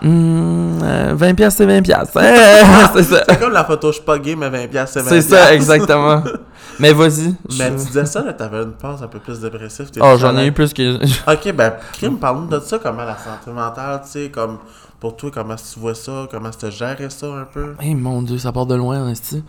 [0.01, 2.19] Hmm, euh, 20 piastres, c'est 20 piastres.
[2.23, 2.63] Eh,
[2.95, 3.25] c'est ça.
[3.29, 5.53] C'est comme la photo, je suis pas gay, mais 20 piastres, c'est 20 C'est ça,
[5.55, 6.23] exactement.
[6.79, 7.35] Mais vas-y.
[7.59, 9.91] Mais Je- tu disais ça, là, t'avais une phase un peu plus dépressive.
[10.01, 10.99] Oh, j'en ai eu plus que...
[11.31, 14.59] Ok, ben, Kim, parle-nous de ça, comment la santé mentale, tu sais, comme,
[15.01, 17.75] pour toi, comment tu vois ça, comment tu gérais ça un peu?
[17.83, 19.41] Eh mon dieu, ça part de loin, honnêtement.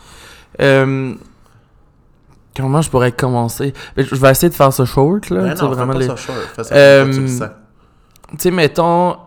[0.60, 1.14] Euh,
[2.56, 3.74] comment je pourrais commencer?
[3.96, 5.42] Ben, Je vais essayer de faire ça short, là.
[5.42, 7.12] Ben non, fais vraiment pas les- ça short, fais ça Euh,
[8.32, 9.18] tu sais, mettons,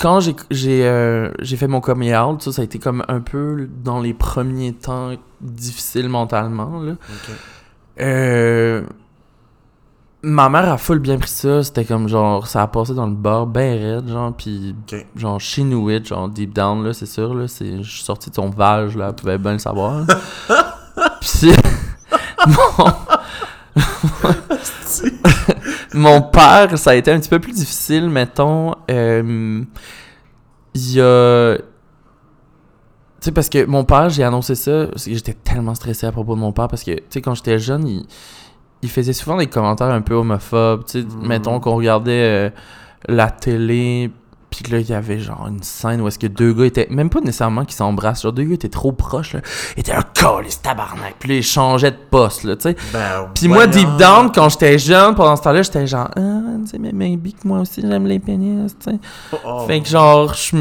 [0.00, 3.20] quand j'ai j'ai euh, j'ai fait mon coming out, ça, ça a été comme un
[3.20, 5.10] peu dans les premiers temps
[5.40, 6.92] difficile mentalement, là.
[8.00, 8.82] Euh,
[10.22, 13.14] ma mère a full bien pris ça, c'était comme genre, ça a passé dans le
[13.14, 15.06] bar, ben raide, genre, pis Ok.
[15.16, 18.30] genre, she knew it, genre, deep down, là, c'est sûr, là, c'est, je suis sorti
[18.30, 20.04] de son vage, là, elle pouvait bien le savoir.
[21.20, 21.52] Pis,
[22.46, 22.86] mon...
[25.94, 29.62] mon père, ça a été un petit peu plus difficile, mettons, euh,
[30.74, 31.56] il y a...
[33.20, 36.12] Tu sais, parce que mon père, j'ai annoncé ça, parce que j'étais tellement stressé à
[36.12, 38.06] propos de mon père, parce que, tu sais, quand j'étais jeune, il,
[38.82, 41.26] il faisait souvent des commentaires un peu homophobes, tu sais, Mhm.
[41.26, 42.50] mettons qu'on regardait euh,
[43.08, 44.12] la télé,
[44.50, 47.10] puis là, il y avait genre une scène où est-ce que deux gars étaient, même
[47.10, 49.40] pas nécessairement qu'ils s'embrassent, genre deux gars étaient trop proches, là,
[49.76, 52.76] ils étaient un calice tabarnak, puis là, ils changeaient de poste, là, tu sais.
[52.92, 56.20] Ben, Puis moi, deep down, quand j'étais jeune, pendant ce temps-là, j'étais genre, ah,
[56.64, 58.98] tu sais, mais maybe que moi aussi, j'aime les pénis, tu sais.
[59.44, 59.64] Oh.
[59.66, 60.56] Fait que genre, je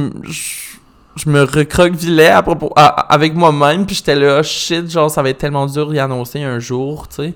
[1.15, 5.29] je me recroquevillais à propos, à- avec moi-même, puis j'étais là, shit, genre, ça va
[5.29, 7.33] être tellement dur d'y annoncer un jour, tu sais.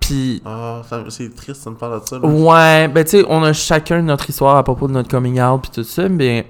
[0.00, 2.18] Puis, Ah, c'est triste, ça me parle de ça.
[2.18, 2.26] là.
[2.28, 5.62] ouais, ben tu sais, on a chacun notre histoire à propos de notre coming out,
[5.62, 6.46] puis tout ça, mais...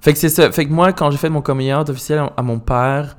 [0.00, 0.52] Fait que c'est ça.
[0.52, 3.16] Fait que moi, quand j'ai fait mon coming out officiel à, à mon père,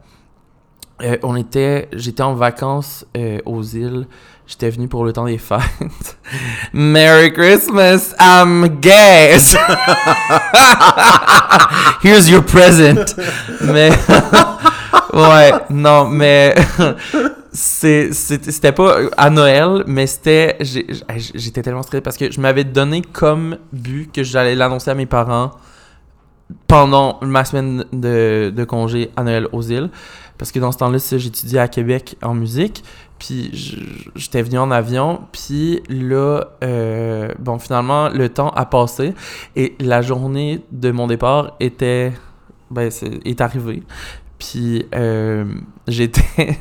[1.03, 4.07] Euh, on était, j'étais en vacances euh, aux îles.
[4.47, 6.17] J'étais venu pour le temps des fêtes.
[6.73, 9.37] Merry Christmas, I'm gay.
[12.01, 13.13] Here's your present.
[13.61, 13.89] Mais
[15.13, 16.55] ouais, non, mais
[17.55, 23.57] c'était pas à Noël, mais c'était j'étais tellement stressé parce que je m'avais donné comme
[23.71, 25.51] but que j'allais l'annoncer à mes parents
[26.67, 29.89] pendant ma semaine de, congé à Noël aux îles.
[30.37, 32.83] Parce que dans ce temps-là, j'étudiais à Québec en musique.
[33.19, 35.21] Puis j'étais venu en avion.
[35.31, 39.13] Puis là, euh, bon, finalement, le temps a passé.
[39.55, 42.11] Et la journée de mon départ était.
[42.69, 42.91] Ben,
[43.23, 43.83] est arrivée.
[44.37, 45.45] Puis euh,
[45.87, 46.57] j'étais.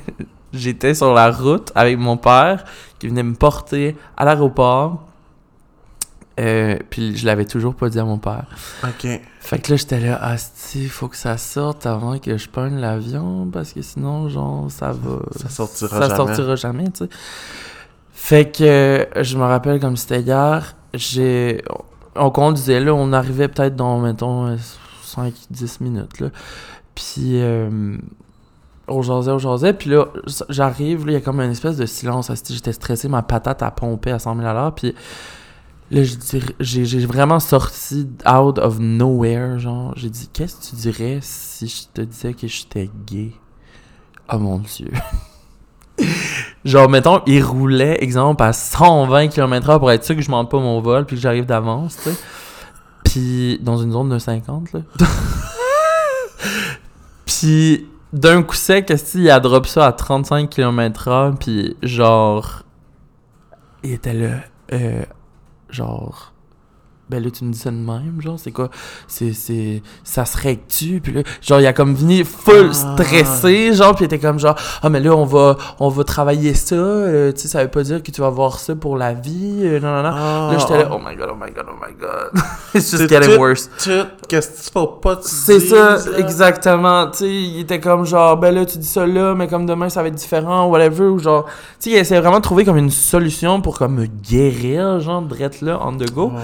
[0.55, 2.65] J'étais sur la route avec mon père
[2.99, 5.07] qui venait me porter à l'aéroport.
[6.41, 8.47] Euh, puis je l'avais toujours pas dit à mon père.
[8.83, 9.07] Ok.
[9.41, 13.49] Fait que là, j'étais là, Asti, faut que ça sorte avant que je prenne l'avion,
[13.53, 15.19] parce que sinon, genre, ça va.
[15.37, 16.17] Ça sortira ça jamais.
[16.17, 17.09] sortira jamais, tu sais.
[18.13, 21.63] Fait que euh, je me rappelle comme c'était hier, j'ai.
[22.17, 26.29] On conduisait là, on arrivait peut-être dans, mettons, 5-10 minutes, là.
[26.95, 27.41] Puis.
[27.41, 27.97] euh,
[28.89, 30.09] on jasait, on jasait, puis là,
[30.49, 32.31] j'arrive, il y a comme une espèce de silence.
[32.49, 34.95] J'étais stressé, ma patate a pompé à 100 000 à l'heure, puis
[35.91, 36.03] Là,
[36.61, 39.93] j'ai vraiment sorti out of nowhere, genre.
[39.97, 43.33] J'ai dit, qu'est-ce que tu dirais si je te disais que j'étais gay?
[44.33, 44.91] Oh mon dieu.
[46.65, 50.59] genre, mettons, il roulait, exemple, à 120 km/h pour être sûr que je monte pas
[50.59, 52.17] mon vol puis que j'arrive d'avance, tu sais.
[53.05, 54.81] Puis, dans une zone de 50, là.
[57.27, 62.63] puis, d'un coup sec, qu'est-ce il a drop ça à 35 km/h, puis genre.
[63.83, 64.37] Il était là.
[64.73, 65.05] Euh,
[65.69, 66.34] genre
[67.11, 68.71] ben là tu me dis ça de même genre c'est quoi?
[69.09, 72.95] C'est c'est ça serait que tu puis là genre il a comme venu full Ah.
[72.97, 76.55] stressé genre puis il était comme genre ah mais là on va on va travailler
[76.55, 79.13] ça euh, tu sais ça veut pas dire que tu vas voir ça pour la
[79.13, 80.95] vie euh, non non non Ah, là j'étais là ah.
[80.97, 82.43] oh my god oh my god oh my god
[82.75, 83.69] it's just getting tout- worse
[84.29, 87.11] qu'est-ce que tu pas c'est ça, exactement.
[87.11, 89.89] Tu sais, il était comme genre, ben là, tu dis ça là, mais comme demain,
[89.89, 91.05] ça va être différent, whatever.
[91.07, 94.07] Ou genre, tu sais, il essayait vraiment de trouver comme une solution pour comme me
[94.07, 96.33] guérir, genre, drette là, on the go.
[96.35, 96.39] Oh.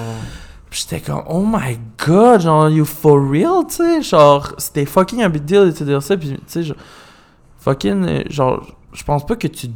[0.70, 4.02] Puis j'étais comme, oh my god, genre, you for real, tu sais?
[4.02, 6.16] Genre, c'était fucking un big deal de te dire ça.
[6.16, 6.76] Puis, tu sais, genre,
[7.58, 9.66] fucking, genre, je pense pas que tu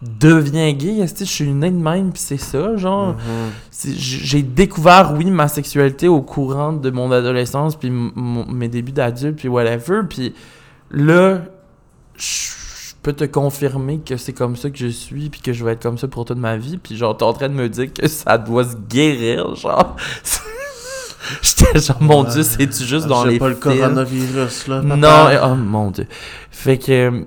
[0.00, 1.04] deviens gay.
[1.06, 3.14] Je suis né de même, puis c'est ça, genre.
[3.14, 3.94] Mhm.
[3.96, 9.36] J- j'ai découvert, oui, ma sexualité au courant de mon adolescence, puis mes débuts d'adulte,
[9.36, 10.02] puis whatever.
[10.08, 10.34] Puis
[10.90, 11.40] là,
[12.16, 12.22] je
[13.04, 15.82] peux te confirmer que c'est comme ça que je suis, puis que je vais être
[15.82, 16.78] comme ça pour toute ma vie.
[16.78, 19.94] Puis genre, t'es en train de me dire que ça doit se guérir, genre.
[21.42, 22.30] J'étais genre, mon Ouais.
[22.30, 24.82] Dieu, c'est-tu juste dans les pas le coronavirus, là.
[24.82, 24.96] papa.
[24.96, 26.06] Non, oh mon dieu.
[26.50, 27.24] Fait que.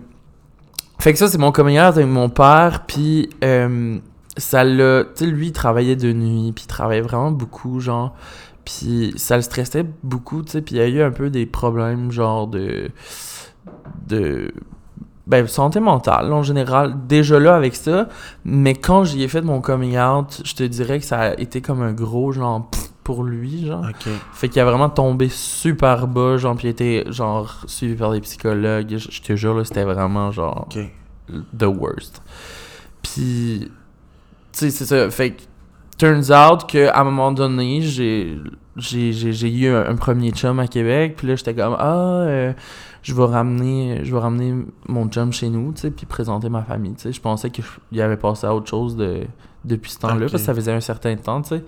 [1.00, 4.00] Fait que ça, c'est mon coming out avec mon père, puis euh,
[4.36, 5.04] ça l'a.
[5.04, 8.16] Tu sais, lui, il travaillait de nuit, puis il travaillait vraiment beaucoup, genre.
[8.66, 11.46] Puis ça le stressait beaucoup, tu sais, puis il y a eu un peu des
[11.46, 12.90] problèmes, genre de.
[14.08, 14.52] de.
[15.28, 18.08] Ben, santé mentale, en général, déjà là avec ça.
[18.46, 21.60] Mais quand j'y ai fait mon coming out, je te dirais que ça a été
[21.62, 23.86] comme un gros, genre, pff, pour lui, genre.
[23.90, 24.10] Ok.
[24.32, 28.22] Fait qu'il a vraiment tombé super bas, genre, puis il était, genre, suivi par des
[28.22, 28.96] psychologues.
[28.98, 30.70] Je, je te jure, là, c'était vraiment, genre,
[31.58, 32.22] the worst.
[33.02, 33.70] Puis,
[34.54, 35.10] tu sais, c'est ça.
[35.10, 35.42] Fait que,
[35.98, 38.38] turns out qu'à un moment donné, j'ai
[38.78, 42.22] j'ai j'ai- j'ai eu un, un premier chum à Québec, puis là, j'étais comme, ah,
[42.22, 42.54] euh,
[43.04, 44.54] je vais ramener je vais ramener
[44.88, 47.12] mon chum chez nous, tu sais, puis présenter ma famille, tu sais.
[47.12, 49.22] Je pensais qu'il avait passé à autre chose de,
[49.66, 51.64] depuis ce temps-là, parce que ça faisait un certain temps, tu sais.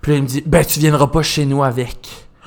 [0.00, 2.26] Puis là, il me dit, ben, tu viendras pas chez nous avec.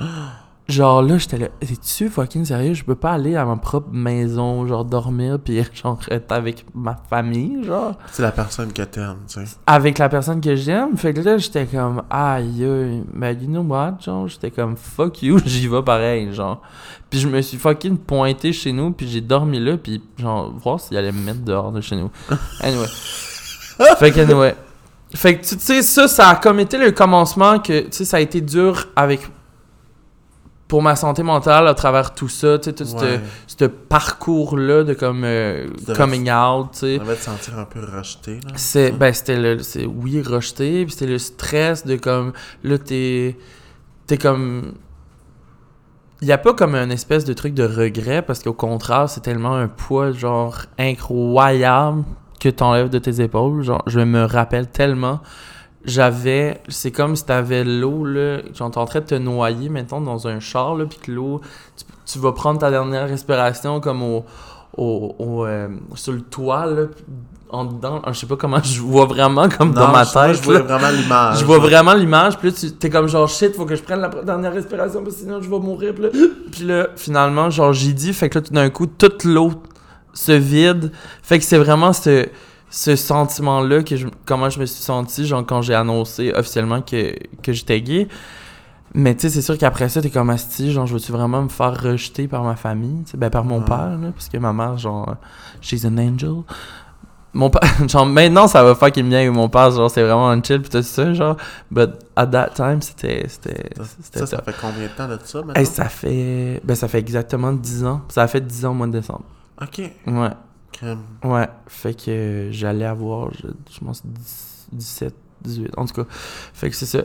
[0.70, 2.74] Genre là, j'étais là, es-tu fucking sérieux?
[2.74, 6.96] Je peux pas aller à ma propre maison, genre dormir, puis genre être avec ma
[7.10, 9.56] famille, genre C'est la personne que t'aimes, tu sais.
[9.66, 10.96] avec la personne que j'aime.
[10.96, 15.40] Fait que là, j'étais comme, aïe, mais you know what, genre, j'étais comme, fuck you,
[15.44, 16.62] j'y vais pareil, genre.
[17.10, 20.78] Puis je me suis fucking pointé chez nous, puis j'ai dormi là, puis genre, voir
[20.78, 22.10] s'il allait me mettre dehors de chez nous.
[22.60, 22.86] Anyway.
[23.98, 24.54] fait que, anyway.
[25.14, 28.18] Fait que, tu sais, ça, ça a comme été le commencement que, tu sais, ça
[28.18, 29.22] a été dur avec.
[30.70, 33.20] Pour ma santé mentale à travers tout ça, tu sais, tout ce- Ouais.
[33.46, 35.66] ce parcours-là de comme euh,
[35.96, 36.96] coming out, tu sais.
[36.98, 38.52] Ça va te sentir un peu rejeté, là.
[38.54, 43.36] C'est ben c'était le c'est oui rejeté puis c'était le stress de comme là t'es
[44.06, 44.72] t'es comme
[46.22, 49.22] il y a pas comme un espèce de truc de regret parce qu'au contraire c'est
[49.22, 52.04] tellement un poids genre incroyable
[52.38, 55.20] que t'enlèves de tes épaules genre je me rappelle tellement
[55.84, 60.00] j'avais c'est comme si t'avais l'eau là genre t'es en train de te noyer mettons
[60.00, 61.40] dans un char là puis que l'eau
[61.76, 64.24] tu, tu vas prendre ta dernière respiration comme au
[64.78, 65.66] au, au, euh,
[65.96, 66.82] sur le toit, là,
[67.50, 68.00] en dedans.
[68.06, 70.36] Je sais pas comment, je vois vraiment comme dans ma je- tête.
[70.36, 70.60] je vois là.
[70.60, 71.40] vraiment l'image.
[71.40, 74.00] Je vois vraiment l'image, puis là, tu t'es comme genre shit, faut que je prenne
[74.00, 75.92] la dernière respiration, parce que sinon je vais mourir.
[75.92, 76.08] Puis là,
[76.52, 79.50] puis là, finalement, genre j'ai dit, fait que là, tout d'un coup, toute l'eau
[80.14, 80.92] se vide.
[81.20, 82.28] Fait que c'est vraiment ce,
[82.70, 87.14] ce sentiment-là que je, comment je me suis senti, genre quand j'ai annoncé officiellement que,
[87.42, 88.08] que j'étais gay.
[88.94, 91.48] Mais tu sais, c'est sûr qu'après ça, t'es comme asti, genre, je veux-tu vraiment me
[91.48, 93.64] faire rejeter par ma famille, ben par mon Ouais.
[93.64, 95.14] père, là, parce que ma mère, genre,
[95.60, 96.42] she's an angel.
[97.32, 100.42] Mon père, genre, maintenant, ça va fucking bien avec mon père, genre, c'est vraiment un
[100.42, 101.36] chill, pis tout ça, genre,
[101.70, 103.70] but at that time, c'était, c'était,
[104.26, 105.54] Ça, fait combien de temps de ça, maintenant?
[105.54, 108.00] Hey, ça fait, ben, ça fait exactement 10 ans.
[108.08, 109.22] Ça a fait 10 ans au mois de décembre.
[109.62, 109.78] Ok.
[110.08, 110.30] Ouais.
[111.24, 111.48] Ouais.
[111.66, 116.04] Fait que j'allais avoir, je, je pense, 10 17, 18, en tout cas.
[116.54, 117.00] Fait que c'est ça.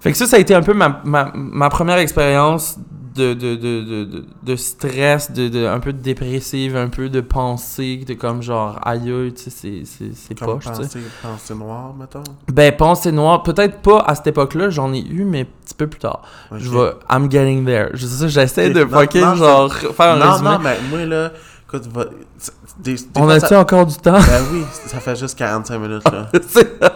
[0.00, 2.78] Fait que ça, ça a été un peu ma, ma, ma première expérience
[3.14, 7.20] de, de, de, de, de, stress, de, de, un peu de dépressive, un peu de
[7.20, 11.00] pensée, de comme genre, aïe, tu sais, c'est- poche, tu sais.
[11.20, 12.22] pensée, noire, mettons?
[12.50, 15.88] Ben, pensée noire, peut-être pas à cette époque-là, j'en ai eu, mais un petit peu
[15.88, 16.22] plus tard.
[16.56, 17.88] Je vais, I'm getting there.
[17.94, 20.50] Je sais ça, j'essaie de fucking, genre, faire un Non, résumé.
[20.50, 21.32] non, mais moi, là,
[21.72, 22.04] écoute, va...
[22.38, 24.12] c'est- des- des On a-tu ça- encore du temps?
[24.20, 26.28] Ben oui, ça fait juste 45 minutes, là.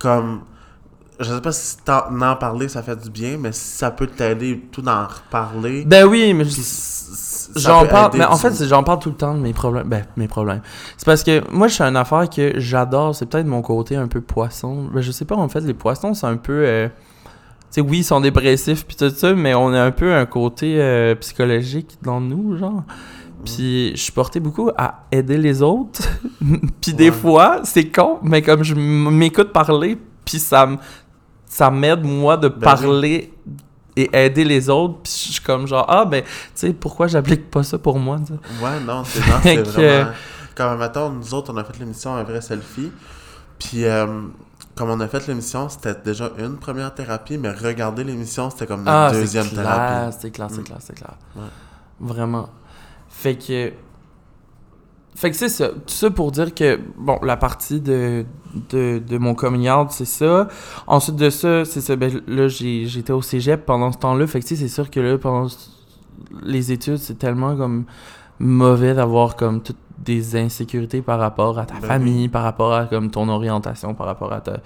[0.00, 0.40] Comme...
[1.20, 4.08] Je sais pas si t'en en parler, ça fait du bien, mais si ça peut
[4.08, 5.84] t'aider tout d'en reparler...
[5.84, 6.44] ben oui, mais
[7.56, 9.86] j'en parle, mais en fait, j'en parle tout le temps de mes problèmes.
[9.88, 10.62] Ben, mes problèmes.
[10.96, 14.08] C'est parce que moi, je suis une affaire que j'adore, c'est peut-être mon côté un
[14.08, 14.88] peu poisson.
[14.92, 16.64] Ben, je sais pas, en fait, les poissons, c'est un peu.
[16.66, 17.30] euh, Tu
[17.70, 20.80] sais, oui, ils sont dépressifs puis tout ça, mais on a un peu un côté
[20.80, 22.82] euh, psychologique dans nous, genre.
[23.44, 26.02] Puis je suis porté beaucoup à aider les autres.
[26.80, 27.16] puis des Ouais.
[27.16, 30.68] fois, c'est con, mais comme je m'écoute parler, puis ça
[31.46, 33.32] ça m'aide moi de Ben parler
[33.96, 35.00] et aider les autres.
[35.02, 38.16] Puis je suis comme genre ah ben tu sais pourquoi j'applique pas ça pour moi.
[38.62, 39.20] Ouais, non, c'est
[39.56, 40.10] que- vraiment...
[40.54, 42.92] Comme, mettons, nous autres, on a fait l'émission Un vrai selfie,
[43.58, 43.84] puis...
[43.84, 44.06] euh,
[44.74, 48.84] comme on a fait l'émission, c'était déjà une première thérapie, mais regarder l'émission, c'était comme
[48.84, 50.16] notre Ah, deuxième clair, thérapie.
[50.18, 50.64] c'est clair, c'est Mm.
[50.64, 51.14] clair, c'est clair.
[51.36, 51.42] Ouais.
[52.00, 52.48] Vraiment.
[53.22, 53.72] Fait que.
[55.14, 55.68] Fait que c'est ça.
[55.68, 58.24] Tout ça pour dire que, bon, la partie de,
[58.70, 60.48] de, de mon coming out, c'est ça.
[60.86, 61.94] Ensuite de ça, c'est ça.
[61.96, 64.26] Ben, là, j'ai- j'étais au cégep pendant ce temps-là.
[64.26, 65.46] Fait que, tu sais, c'est sûr que là, pendant
[66.42, 67.84] les études, c'est tellement comme
[68.40, 72.86] mauvais d'avoir comme toutes des insécurités par rapport à ta Ben famille, par rapport à
[72.86, 74.60] comme ton orientation, par rapport à ta.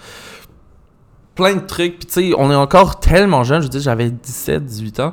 [1.35, 1.99] Plein de trucs.
[1.99, 3.61] Puis, tu sais, on est encore tellement jeune.
[3.61, 5.13] Je veux dire, j'avais 17, 18 ans.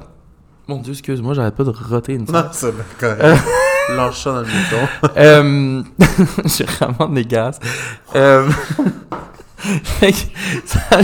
[0.67, 3.43] Mon Dieu, excuse-moi, j'arrête pas de roter une Non, c'est bien correct.
[3.89, 4.77] Lâche ça dans le micro.
[5.17, 5.83] euh,
[6.45, 7.59] J'ai vraiment des gaz.
[8.15, 8.49] Euh,
[9.57, 10.17] fait que,
[10.65, 11.01] ça-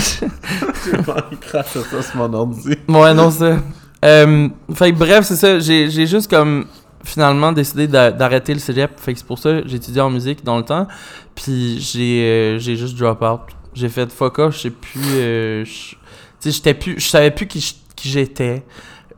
[1.32, 2.76] Il crache ça sur mon ordi.
[2.88, 3.58] ouais, non, ça.
[4.06, 5.60] Euh, fait que bref, c'est ça.
[5.60, 6.66] J'ai j'ai juste comme
[7.04, 8.98] finalement décidé d'a- d'arrêter le cégep.
[8.98, 10.88] Fait que c'est pour ça que j'ai étudié en musique dans le temps.
[11.36, 13.42] Puis j'ai euh, j'ai juste drop out.
[13.74, 15.02] J'ai fait fuck off, je sais plus.
[15.16, 15.98] euh, tu
[16.40, 16.98] sais, j'étais plus.
[16.98, 18.64] Je savais plus qui j'étais.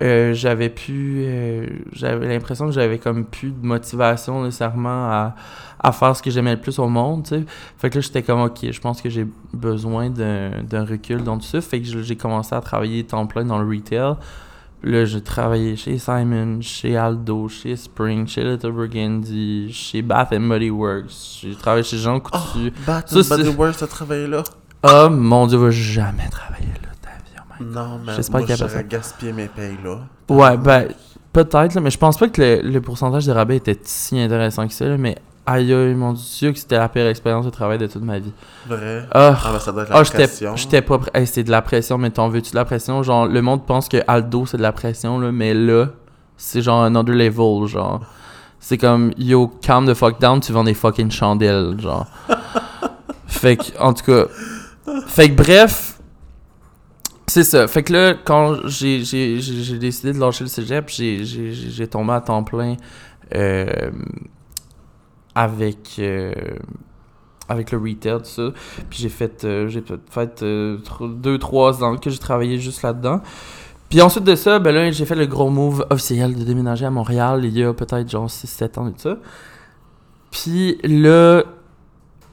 [0.01, 1.23] Euh, j'avais plus.
[1.25, 5.35] euh, j'avais l'impression que j'avais comme plus de motivation nécessairement à,
[5.79, 7.43] à faire ce que j'aimais le plus au monde, tu sais.
[7.77, 11.45] Fait que là, j'étais comme, ok, je pense que j'ai besoin d'un recul dans tout
[11.45, 11.61] ça.
[11.61, 14.15] Fait que je- j'ai commencé à travailler temps plein dans le retail.
[14.83, 20.41] Là, j'ai travaillé chez Simon, chez Aldo, chez Spring, chez Little Burgundy, chez Bath and
[20.47, 21.39] Body Works.
[21.43, 22.73] J'ai travaillé chez Jean Coutu.
[22.87, 24.43] Bath Ça, and Body Works, t'as travaillé là?
[24.83, 28.49] Oh mon dieu, va jamais travailler là, ta vie, oh my Non, mais J'espère qu'il
[28.49, 29.99] y a j'aurais gaspillé mes payes là.
[30.29, 30.87] Ouais, ben,
[31.33, 34.67] peut-être, là, mais je pense pas que le, le pourcentage de rabais était si intéressant
[34.67, 37.87] que ça, là, mais aïe mon dieu, que c'était la pire expérience de travail de
[37.87, 38.31] toute ma vie.
[38.67, 39.07] Vrai?
[39.11, 40.55] Ah, Ah, ben ça doit être la j'étais pression.
[40.55, 40.99] j'étais pas.
[41.13, 43.01] Hey, c'est de la pression, mais t'en veux-tu de la pression?
[43.03, 45.87] Genre, le monde pense que Aldo, c'est de la pression, là, mais là,
[46.37, 48.01] c'est genre un other level, genre.
[48.59, 52.05] C'est comme, yo, calm the fuck down, tu vends des fucking chandelles, genre.
[53.27, 54.25] fait que, en tout cas.
[55.07, 55.90] Fait que, bref.
[57.33, 57.65] C'est ça.
[57.69, 62.43] Fait que là, quand j'ai décidé de lâcher le cégep, j'ai- j'ai tombé à temps
[62.43, 62.75] plein
[63.33, 63.89] euh,
[65.33, 66.33] avec, euh,
[67.47, 68.49] avec le retail, tout ça.
[68.89, 72.81] Puis j'ai fait, euh, j'ai fait euh, tr- deux, trois ans que j'ai travaillé juste
[72.83, 73.21] là-dedans.
[73.89, 76.89] Puis ensuite de ça, ben là, j'ai fait le gros move officiel de déménager à
[76.91, 79.17] Montréal il y a peut-être genre 6-7 ans et tout ça.
[80.31, 81.43] Puis là,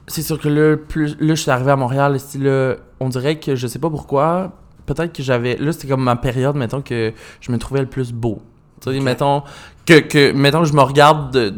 [0.07, 3.39] c'est sûr que là, plus, là, je suis arrivé à Montréal, et là, on dirait
[3.39, 4.51] que je sais pas pourquoi,
[4.93, 8.11] peut-être que j'avais, là, c'était comme ma période, mettons, que je me trouvais le plus
[8.11, 8.41] beau.
[8.81, 9.43] Tu sais, mettons,
[9.85, 11.53] que, que, mettons, je me regarde de,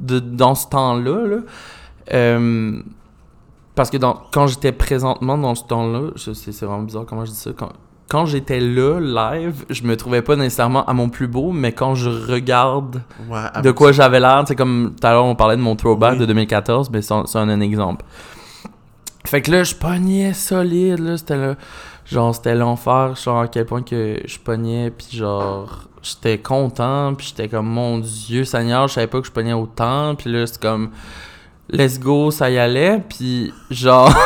[0.00, 1.36] de- dans ce temps-là, là.
[2.14, 2.80] Euh,
[3.74, 7.36] parce que dans, quand j'étais présentement dans ce temps-là, c'est vraiment bizarre comment je dis
[7.36, 7.70] ça, quand,
[8.08, 8.98] quand j'étais là,
[9.34, 13.62] live, je me trouvais pas nécessairement à mon plus beau, mais quand je regarde Ouais,
[13.62, 16.14] de quoi j'avais l'air, tu sais, comme tout à l'heure on parlait de mon throwback
[16.14, 16.18] Oui.
[16.20, 18.04] de 2014, mais c'est un, un exemple.
[19.26, 21.54] Fait que là, je pognais solide, là, c'était là,
[22.10, 27.28] genre, c'était l'enfer, genre, à quel point que je pognais, puis genre, j'étais content, puis
[27.28, 30.60] j'étais comme, mon Dieu Seigneur, je savais pas que je pognais autant, puis là, c'est
[30.60, 30.90] comme,
[31.70, 34.14] let's go, ça y allait, puis genre...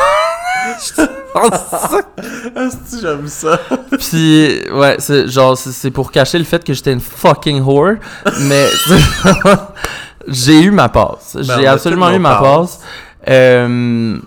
[2.55, 3.59] Asti, j'aime ça.
[3.99, 7.95] Puis, ouais, c'est genre, c'est pour cacher le fait que j'étais une fucking whore,
[8.41, 8.67] mais
[10.27, 11.35] j'ai eu ma passe.
[11.35, 12.81] Ben, j'ai absolument eu ma passe.
[13.27, 14.17] Euh,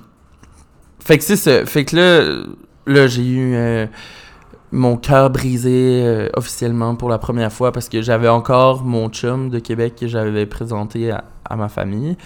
[1.04, 1.64] fait que c'est ça.
[1.64, 2.44] Fait que là,
[2.87, 3.87] là j'ai eu euh,
[4.72, 9.51] mon cœur brisé euh, officiellement pour la première fois parce que j'avais encore mon chum
[9.51, 12.16] de Québec que j'avais présenté à, ma famille.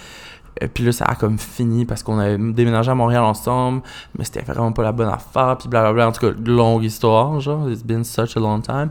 [0.59, 3.81] Et puis là, ça a comme fini parce qu'on avait déménagé à Montréal ensemble,
[4.17, 6.09] mais c'était vraiment pas la bonne affaire, puis blablabla.
[6.09, 7.69] En tout cas, longue histoire, genre.
[7.69, 8.89] It's been such a long time.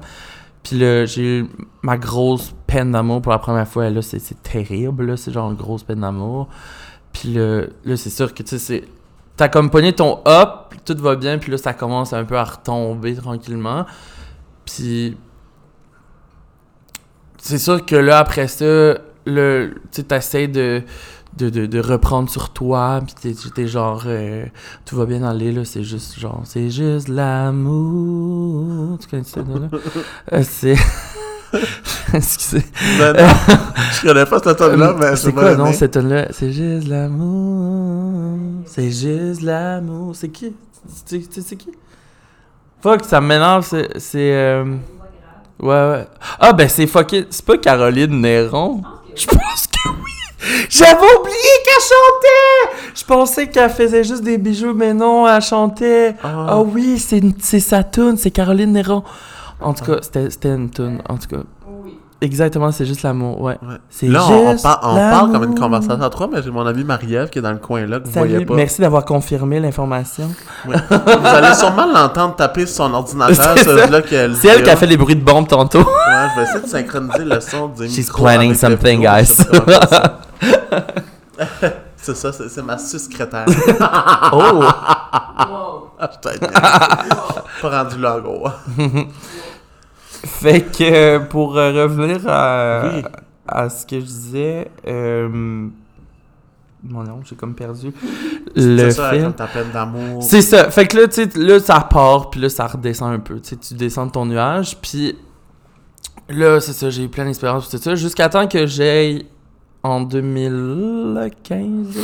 [0.62, 1.46] Puis là, j'ai eu
[1.82, 3.90] ma grosse peine d'amour pour la première fois.
[3.90, 5.16] Là, c'est c'est terrible, là.
[5.16, 6.48] C'est genre une grosse peine d'amour.
[7.12, 8.84] Puis là, là c'est sûr que, tu sais, c'est...
[9.40, 12.44] T'as comme pogné ton up, tout va bien, puis là, ça commence un peu à
[12.44, 13.86] retomber tranquillement.
[14.66, 15.16] Puis...
[17.38, 19.76] C'est sûr que là, après ça, le,
[20.06, 20.82] t'essaies de,
[21.38, 24.44] de, de, reprendre sur toi, puis t'es, t'es genre, euh,
[24.84, 28.98] tout va bien aller, là, c'est juste, genre, c'est juste l'amour.
[28.98, 29.70] Tu connais ça, là?
[30.34, 30.76] Euh, c'est...
[32.14, 32.62] Excusez.
[32.98, 33.28] Ben non,
[33.92, 36.28] je connais pas cette tonne-là, mais Euh, c'est je quoi, non, cette tonne-là?
[36.30, 38.38] C'est juste l'amour.
[38.66, 40.14] C'est juste l'amour.
[40.14, 40.54] C'est qui?
[41.08, 41.70] Tu tu sais, c'est qui?
[42.82, 43.88] Fuck, ça m'énerve, c'est.
[43.98, 44.64] c'est euh,
[45.60, 46.06] Ouais, ouais.
[46.38, 47.24] Ah, ben c'est fucking.
[47.30, 48.80] C'est pas Caroline Néron?
[49.14, 50.56] Je pense que oui!
[50.70, 52.92] J'avais oublié qu'elle chantait!
[52.94, 56.14] Je pensais qu'elle faisait juste des bijoux, mais non, elle chantait.
[56.24, 56.46] Ah.
[56.48, 59.02] Ah oui, c'est c'est sa tune, c'est Caroline Néron.
[59.60, 61.00] En tout cas, c'était c'était une tune.
[61.08, 61.42] En tout cas,
[62.22, 63.58] exactement, c'est juste l'amour, ouais.
[63.62, 63.76] Ouais.
[63.90, 66.66] C'est Là, on, on par- on parle comme une conversation à trois, mais j'ai mon
[66.66, 68.54] ami Marie-Ève qui est dans le coin là, que vous Salut, voyez pas.
[68.54, 70.28] merci d'avoir confirmé l'information.
[70.66, 70.76] Ouais.
[70.90, 73.86] vous allez sûrement l'entendre taper sur son ordinateur, C'est ce ça.
[73.86, 75.80] là qu'elle C'est elle qui a fait les bruits de bombe tantôt.
[75.80, 75.84] Ouais,
[76.34, 79.44] je vais essayer de synchroniser le son du She's micro planning something, guys.
[82.02, 83.44] C'est ça, c'est c'est ma secrétaire.
[84.32, 84.62] Oh!
[86.02, 86.48] Ah, je bien.
[87.60, 88.48] Pas rendu là, gros.
[90.24, 93.02] Fait que euh, pour euh, revenir à, Oui.
[93.46, 95.28] à ce que je disais, euh,
[96.82, 97.92] mon nom, j'ai comme perdu
[98.56, 99.32] le ça, film.
[99.32, 100.22] ta peine d'amour.
[100.22, 100.70] C'est ça.
[100.70, 103.40] Fait que là, tu sais, là, ça part, puis là, ça redescend un peu.
[103.40, 105.14] Tu sais, tu descends de ton nuage, puis
[106.28, 109.26] là, c'est ça, j'ai eu plein d'expériences, tout ça, jusqu'à temps que j'aille
[109.82, 111.98] en 2015.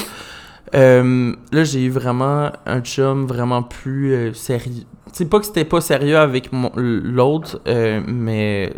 [0.75, 4.85] euh, là, j'ai eu vraiment un chum vraiment plus euh, sérieux.
[5.17, 8.71] C'est pas que c'était pas sérieux avec l'autre, euh, mais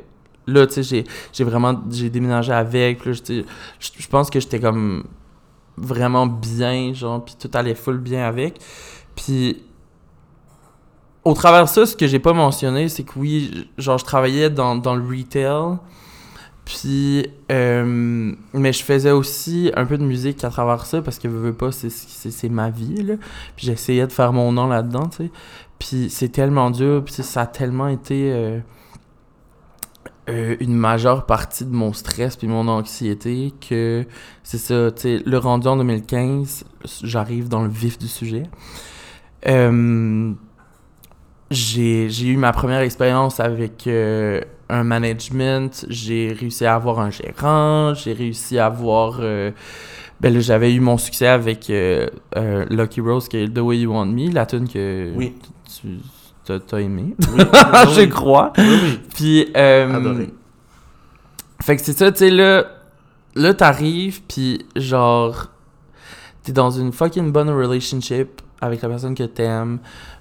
[0.46, 3.00] là, tu sais, j'ai- vraiment j'ai déménagé avec.
[3.04, 5.02] je pense que j'étais comme
[5.76, 8.60] vraiment bien, genre, puis tout allait full bien avec.
[9.16, 9.64] Puis
[11.24, 14.48] au travers de ça, ce que j'ai pas mentionné, c'est que oui, genre, je travaillais
[14.48, 15.78] dans, dans le retail.
[16.64, 21.26] Puis, euh, mais je faisais aussi un peu de musique à travers ça parce que
[21.26, 23.14] veux, veux pas, c'est ma vie, là.
[23.56, 25.30] Puis j'essayais de faire mon nom là-dedans, tu sais.
[25.78, 28.58] Puis c'est tellement dur, puis ça a tellement été euh,
[30.28, 34.04] euh, une majeure partie de mon stress puis mon anxiété que
[34.42, 36.64] c'est ça, tu sais, le rendu en 2015,
[37.04, 38.44] j'arrive dans le vif du sujet.
[39.46, 40.32] Euh,
[41.50, 48.12] j'ai eu ma première expérience avec un management, j'ai réussi à avoir un gérant, j'ai
[48.12, 49.20] réussi à avoir...
[50.20, 53.78] ben là, j'avais eu mon succès avec euh, euh, Lucky Rose, qui est The Way
[53.80, 55.34] You Want Me, la tune que Oui.
[55.80, 55.98] tu
[56.44, 57.38] t'as t'as aimé, Oui,
[57.94, 58.52] je crois.
[58.58, 59.00] oui, oui.
[59.14, 60.30] Puis, euh, Adoré.
[61.62, 62.64] fait que c'est ça, tu sais, là,
[63.34, 65.48] là t'arrives, puis genre,
[66.42, 69.78] t'es dans une fucking bonne relationship avec la personne que t'aimes,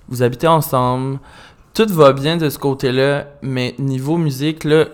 [0.10, 1.18] vous habitez ensemble,
[1.74, 4.86] tout va bien de ce côté-là, mais niveau musique, là,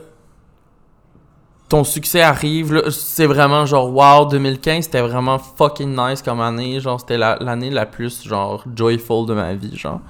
[1.70, 7.00] ton succès arrive, c'est vraiment genre, wow, 2015, c'était vraiment fucking nice comme année, genre,
[7.00, 10.02] c'était la- l'année la, plus, genre, joyful de ma vie, genre.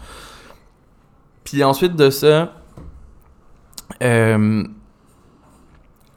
[1.43, 2.51] Puis ensuite de ça,
[4.01, 4.63] euh,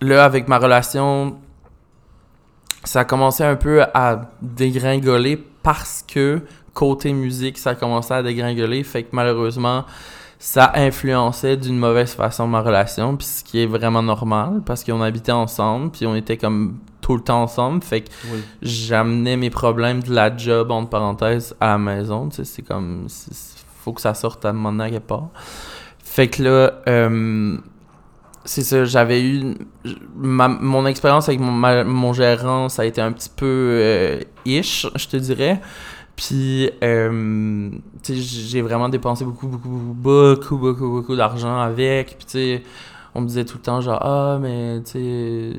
[0.00, 1.36] là, avec ma relation,
[2.84, 6.40] ça a commencé un peu à dégringoler parce que
[6.74, 8.82] côté musique, ça a commencé à dégringoler.
[8.84, 9.84] Fait que malheureusement,
[10.38, 13.16] ça influençait d'une mauvaise façon ma relation.
[13.16, 17.14] Puis ce qui est vraiment normal parce qu'on habitait ensemble, puis on était comme tout
[17.16, 17.82] le temps ensemble.
[17.82, 18.40] Fait que Oui.
[18.62, 22.28] j'amenais mes problèmes de la job, entre parenthèses, à la maison.
[22.28, 23.06] Tu sais, c'est comme.
[23.84, 25.28] Faut que ça sorte à un moment donné à quelque part.
[26.02, 27.56] Fait que là, euh,
[28.44, 29.54] c'est ça, j'avais eu.
[30.16, 34.20] ma- mon expérience avec mon, ma- mon gérant, ça a été un petit peu euh,
[34.44, 35.60] ish, je te dirais.
[36.16, 37.70] Puis, euh,
[38.02, 42.16] tu sais, j'ai vraiment dépensé beaucoup, beaucoup, beaucoup, beaucoup, beaucoup d'argent avec.
[42.16, 42.62] Puis, tu sais,
[43.14, 45.52] on me disait tout le temps, genre, ah, mais, tu sais,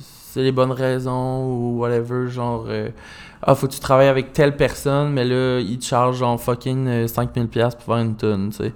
[0.00, 2.28] c'est les bonnes raisons ou whatever.
[2.28, 2.90] Genre, euh,
[3.42, 6.86] ah, faut que tu travailles avec telle personne, mais là, il te charge, genre, fucking
[6.86, 8.72] euh, 5000$ piastres pour faire une tonne, tu sais.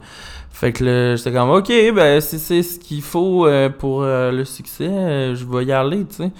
[0.50, 4.32] Fait que là, j'étais comme, ok, ben, si c'est ce qu'il faut euh, pour euh,
[4.32, 6.32] le succès, euh, je vais y aller, tu sais.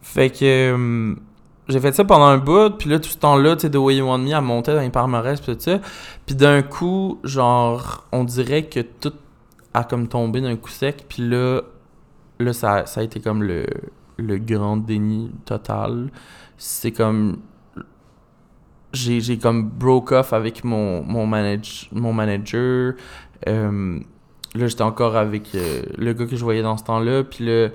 [0.00, 1.14] Fait que euh,
[1.68, 3.96] j'ai fait ça pendant un bout, puis là, tout ce temps-là, tu sais, The Way
[3.96, 5.80] You Want Me, elle montait dans les palmarès, puis tout ça.
[6.24, 9.12] Puis d'un coup, genre, on dirait que tout
[9.74, 11.60] a comme tombé d'un coup sec, puis là,
[12.38, 13.66] là ça, ça a été comme le,
[14.16, 16.10] le grand déni total.
[16.56, 17.38] C'est comme.
[18.94, 22.94] J'ai j'ai comme broke off avec mon, mon, mon manager.
[23.46, 24.00] Euh,
[24.54, 27.68] là, j'étais encore avec euh, le gars que je voyais dans ce temps-là, puis là.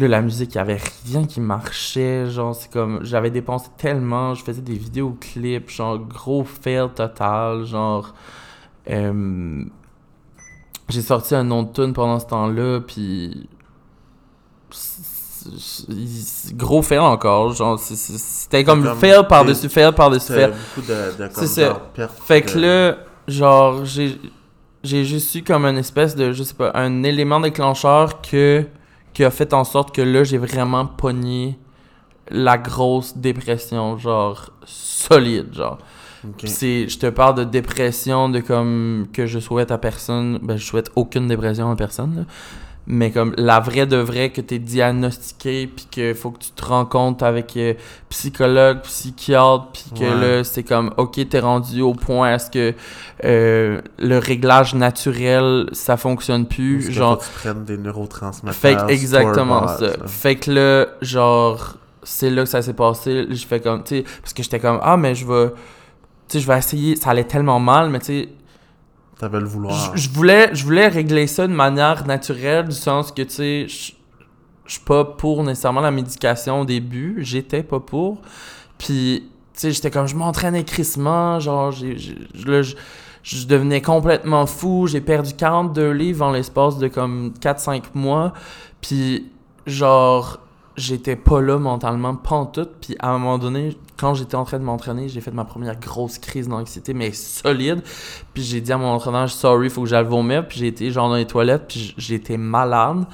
[0.00, 2.26] Là, la musique, il y avait rien qui marchait.
[2.30, 3.00] Genre, c'est comme.
[3.04, 4.34] J'avais dépensé tellement.
[4.34, 5.68] Je faisais des vidéoclips.
[5.70, 7.64] Genre, gros fail total.
[7.64, 8.14] Genre.
[8.90, 9.62] euh,
[10.88, 12.80] j'ai sorti un nom de tune pendant ce temps-là.
[12.80, 13.48] Puis.
[16.54, 17.52] Gros fail encore.
[17.54, 20.52] Genre, c'était comme, comme fail par-dessus fail par-dessus fail.
[21.32, 21.90] C'est ça.
[22.24, 22.96] Fait que de- là,
[23.28, 24.18] genre, j'ai
[24.82, 28.64] j'ai juste eu comme une espèce de, je sais pas, un élément déclencheur que,
[29.20, 31.58] qui a fait en sorte que là, j'ai vraiment pogné
[32.30, 35.76] la grosse dépression, genre, solide, genre.
[36.24, 36.36] Ok.
[36.38, 40.56] Puis c'est, je te parle de dépression, de comme, que je souhaite à personne, ben,
[40.56, 42.22] je souhaite aucune dépression à personne, là.
[42.86, 46.64] Mais comme la vraie de vraie que t'es diagnostiqué puis que faut que tu te
[46.64, 47.74] rends compte avec euh,
[48.08, 50.36] psychologue, psychiatre puis que Ouais.
[50.38, 52.74] là c'est comme OK, t'es rendu au point à ce que
[53.24, 58.54] euh, le réglage naturel ça fonctionne plus, Parce genre faut que tu prennes des neurotransmetteurs.
[58.60, 59.86] fait que exactement ça.
[59.86, 59.92] là.
[60.06, 63.26] Fait que là, genre, c'est là que ça s'est passé.
[63.30, 65.54] Je fais comme, tu sais, parce que j'étais comme, ah, mais je vais, tu
[66.28, 66.96] sais, je vais essayer.
[66.96, 68.28] Ça allait tellement mal, mais tu sais,
[69.20, 69.94] T'avais le vouloir.
[69.94, 73.92] je voulais, je voulais régler ça de manière naturelle, du sens que, tu sais, je
[74.66, 77.18] suis pas pour nécessairement la médication au début.
[77.18, 78.22] J'étais pas pour.
[78.78, 84.86] Puis, tu sais, j'étais comme, je m'entraînais crissement, genre, j'ai, je devenais complètement fou.
[84.86, 88.32] J'ai perdu 42 livres en l'espace de comme 4-5 mois.
[88.80, 89.30] Puis,
[89.66, 90.38] genre,
[90.80, 92.72] j'étais pas là mentalement, pantoute.
[92.80, 95.78] Puis, à un moment donné, quand j'étais en train de m'entraîner, j'ai fait ma première
[95.78, 97.82] grosse crise d'anxiété, mais solide.
[98.34, 100.46] Puis, j'ai dit à mon entraîneur, sorry, faut que j'aille vomir.
[100.48, 103.04] Puis, j'ai été genre dans les toilettes, puis été malade.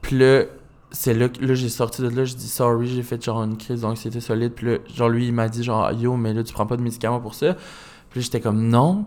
[0.00, 0.44] Puis là,
[0.90, 3.56] c'est là que là, j'ai sorti de là, je dis sorry, j'ai fait genre une
[3.56, 4.52] crise d'anxiété solide.
[4.52, 6.82] Puis là, genre lui, il m'a dit genre yo, mais là, tu prends pas de
[6.82, 7.56] médicaments pour ça.
[8.10, 9.06] Puis j'étais comme non.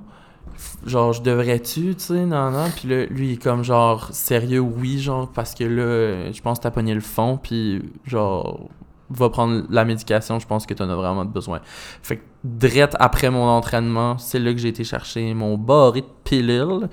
[0.85, 2.69] Genre, je devrais-tu, tu sais, non, non.
[2.75, 6.59] Puis là, lui, il est comme genre sérieux, oui, genre, parce que là, je pense
[6.59, 8.69] que t'as pogné le fond, puis genre,
[9.09, 11.61] va prendre la médication, je pense que t'en as vraiment besoin.
[12.01, 16.87] Fait que, direct après mon entraînement, c'est là que j'ai été chercher mon barré de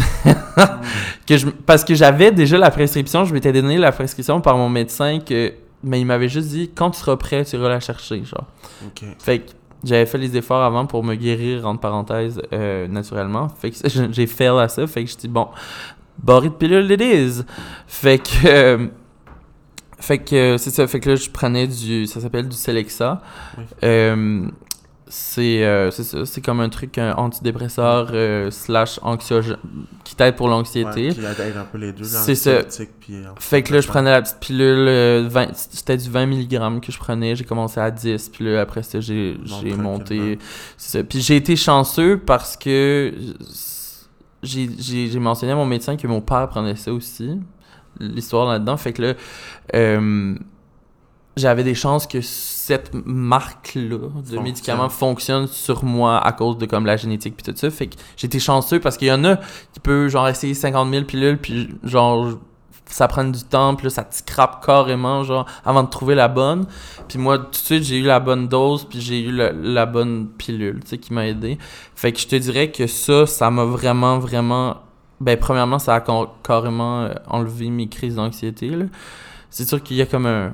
[1.27, 4.69] que je, parce que j'avais déjà la prescription, je m'étais donné la prescription par mon
[4.69, 8.23] médecin que mais il m'avait juste dit quand tu seras prêt, tu iras la chercher,
[8.25, 8.47] genre.
[8.87, 9.05] Ok.
[9.19, 9.51] Fait que
[9.85, 13.49] j'avais fait les efforts avant pour me guérir entre parenthèses euh, naturellement.
[13.49, 13.77] Fait que
[14.13, 15.49] j'ai fait à ça, fait que je dis bon,
[16.23, 17.43] barré de pilule it is.
[17.87, 18.87] Fait que euh,
[19.99, 23.21] fait que euh, c'est ça, fait que là je prenais du ça s'appelle du Celexa.
[23.59, 23.65] Oui.
[23.85, 24.43] Euh,
[25.13, 29.57] c'est euh, c'est ça, c'est comme un truc un antidépresseur euh, slash anxiogène
[30.05, 31.09] qui t'aide pour l'anxiété.
[31.09, 32.05] Ouais, qui aide un peu les deux.
[32.05, 32.61] C'est ça.
[33.01, 36.27] Puis, euh, Fait que là, je prenais la petite pilule, euh, 20 c'était du 20
[36.27, 37.35] mg que je prenais.
[37.35, 39.37] J'ai commencé à 10, puis là, après ça, j'ai
[39.77, 40.39] monté.
[40.77, 41.03] ça.
[41.03, 43.13] Puis j'ai été chanceux parce que
[44.45, 47.37] j'ai mentionné à mon médecin que mon père prenait ça aussi.
[47.99, 48.77] L'histoire là-dedans.
[48.77, 49.15] Fait que là,
[49.75, 50.37] euh,
[51.37, 54.43] j'avais des chances que cette marque-là de Fonctionne.
[54.43, 57.71] médicaments fonctionne sur moi à cause de comme la génétique puis tout ça.
[57.71, 59.37] Fait que j'étais chanceux parce qu'il y en a
[59.73, 62.39] qui peut genre essayer 50 000 pilules puis genre
[62.87, 66.29] ça prend du temps puis là ça te scrape carrément genre avant de trouver la
[66.29, 66.67] bonne.
[67.09, 69.87] Puis moi tout de suite j'ai eu la bonne dose puis j'ai eu la, la
[69.87, 71.59] bonne pilule tu sais qui m'a aidé.
[71.95, 74.79] Fait que je te dirais que ça ça m'a vraiment vraiment
[75.21, 76.05] ben premièrement ça a
[76.43, 78.71] carrément euh, enlevé mes crises d'anxiété.
[79.49, 80.53] C'est sûr qu'il y a comme un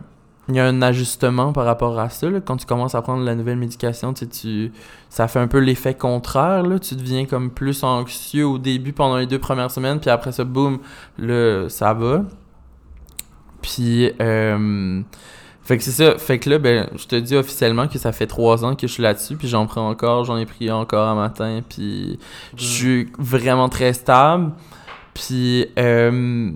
[0.49, 2.31] il y a un ajustement par rapport à ça.
[2.31, 2.41] là.
[2.41, 4.73] Quand tu commences à prendre la nouvelle médication, tu sais, tu,
[5.11, 6.63] ça fait un peu l'effet contraire.
[6.63, 6.79] Là.
[6.79, 10.45] Tu deviens comme plus anxieux au début pendant les deux premières semaines, puis après ça,
[10.45, 10.79] boum,
[11.19, 12.23] là, ça va.
[13.61, 15.03] Puis, euh,
[15.65, 16.17] fait que c'est ça.
[16.17, 18.93] Fait que là, ben, je te dis officiellement que ça fait trois ans que je
[18.93, 22.21] suis là-dessus, puis j'en prends encore, j'en ai pris encore un matin, puis
[22.57, 24.53] je suis vraiment très stable.
[25.13, 26.53] Puis, euh,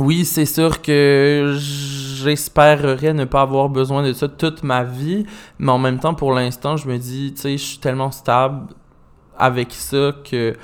[0.00, 5.26] oui, c'est sûr que j'espérerais ne pas avoir besoin de ça toute ma vie,
[5.58, 8.66] mais en même temps, pour l'instant, je me dis, tu sais, je suis tellement stable
[9.38, 10.56] avec ça que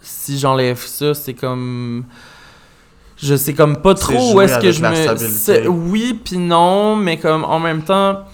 [0.00, 2.04] si j'enlève ça, c'est comme
[3.16, 7.44] je sais comme pas trop où est-ce que je me oui puis non mais comme
[7.44, 8.24] en même temps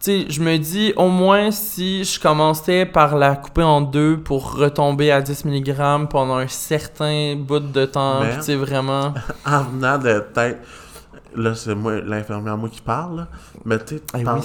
[0.00, 4.54] sais je me dis au moins si je commençais par la couper en deux pour
[4.54, 9.14] retomber à 10 mg pendant un certain bout de temps puis tu sais vraiment
[9.46, 10.60] En venant de tête.
[11.36, 13.28] Là, c'est moi, l'infirmière, moi qui parle, là.
[13.64, 14.40] Mais tu sais, Ah oui,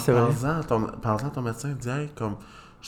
[0.48, 2.36] à ton, médecin, dis, hey, comme,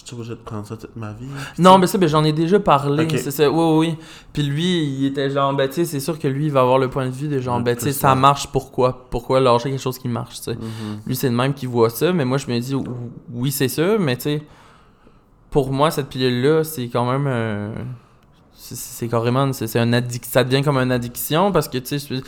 [0.05, 1.25] suis obligé de prendre ça toute ma vie.
[1.59, 3.11] Non mais ça ben, j'en ai déjà parlé Ok.
[3.17, 3.97] c'est ça oui oui oui.
[4.33, 6.77] puis lui il était genre ben tu sais c'est sûr que lui il va avoir
[6.79, 8.15] le point de vue de genre ben tu sais plus ça ça.
[8.15, 10.51] marche pourquoi pourquoi lâcher quelque chose qui marche tu.
[10.51, 10.57] Mhm.
[11.05, 12.83] Lui, c'est le même qui voit ça, mais moi, je me dis, ou-
[13.33, 14.43] oui, c'est ça, mais tu sais,
[15.49, 17.71] pour moi, cette pilule-là, c'est quand même un.
[18.53, 19.51] c'est- carrément.
[19.53, 20.25] C'est un addic...
[20.25, 22.21] Ça devient comme une addiction parce que, tu sais,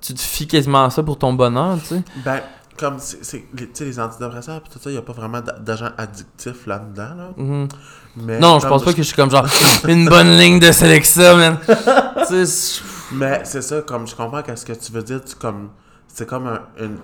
[0.00, 2.02] tu te fies quasiment à ça pour ton bonheur, tu sais.
[2.24, 2.40] Ben,
[2.82, 5.88] comme, c'est, les, les antidépresseurs, puis tout ça, il n'y a pas vraiment d'a- d'agent
[5.96, 7.30] addictif là-dedans, là.
[7.36, 7.68] Mhm.
[8.16, 9.46] Mais Non, je comme pense pas que je suis comme genre
[9.88, 11.58] une bonne ligne de Celexa, man.
[13.12, 15.70] Mais c'est ça, comme, je comprends qu'est-ce que tu veux dire, tu, comme,
[16.08, 16.60] c'est comme un,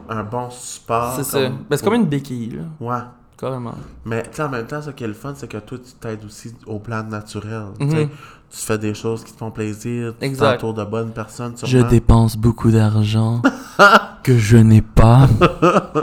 [0.09, 1.15] un bon support.
[1.17, 1.39] c'est ça.
[1.49, 3.03] Ben, c'est comme une béquille, là, Ouais.
[3.39, 3.75] Carrément.
[4.05, 6.55] Mais en même temps, ce qui est le fun, c'est que toi, tu t'aides aussi
[6.67, 7.67] au plan naturel.
[7.81, 7.89] Mhm.
[7.91, 8.09] Tu
[8.51, 10.55] Tu fais des choses qui te font plaisir, tu Exact.
[10.55, 11.55] t'entoures de bonnes personnes.
[11.63, 13.43] Je dépense beaucoup d'argent
[14.23, 15.29] que je n'ai pas.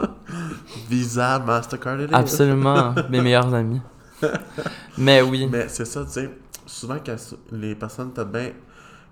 [0.90, 3.82] Visa, Mastercard, et Absolument, mes meilleurs amis.
[4.98, 5.48] Mais oui.
[5.52, 6.30] Mais c'est ça, tu sais,
[6.66, 7.16] souvent quand
[7.52, 8.52] les personnes t'as bien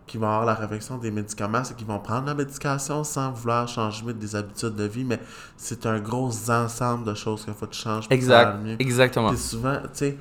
[0.08, 3.68] qui vont avoir la réflexion des médicaments, c'est qu'ils vont prendre la médication sans vouloir
[3.68, 5.20] changer des habitudes de vie, mais
[5.58, 8.76] c'est un gros ensemble de choses qu'il faut que tu changes pour Exact, faire mieux.
[8.82, 9.30] exactement.
[9.30, 10.18] Puis souvent, tu sais,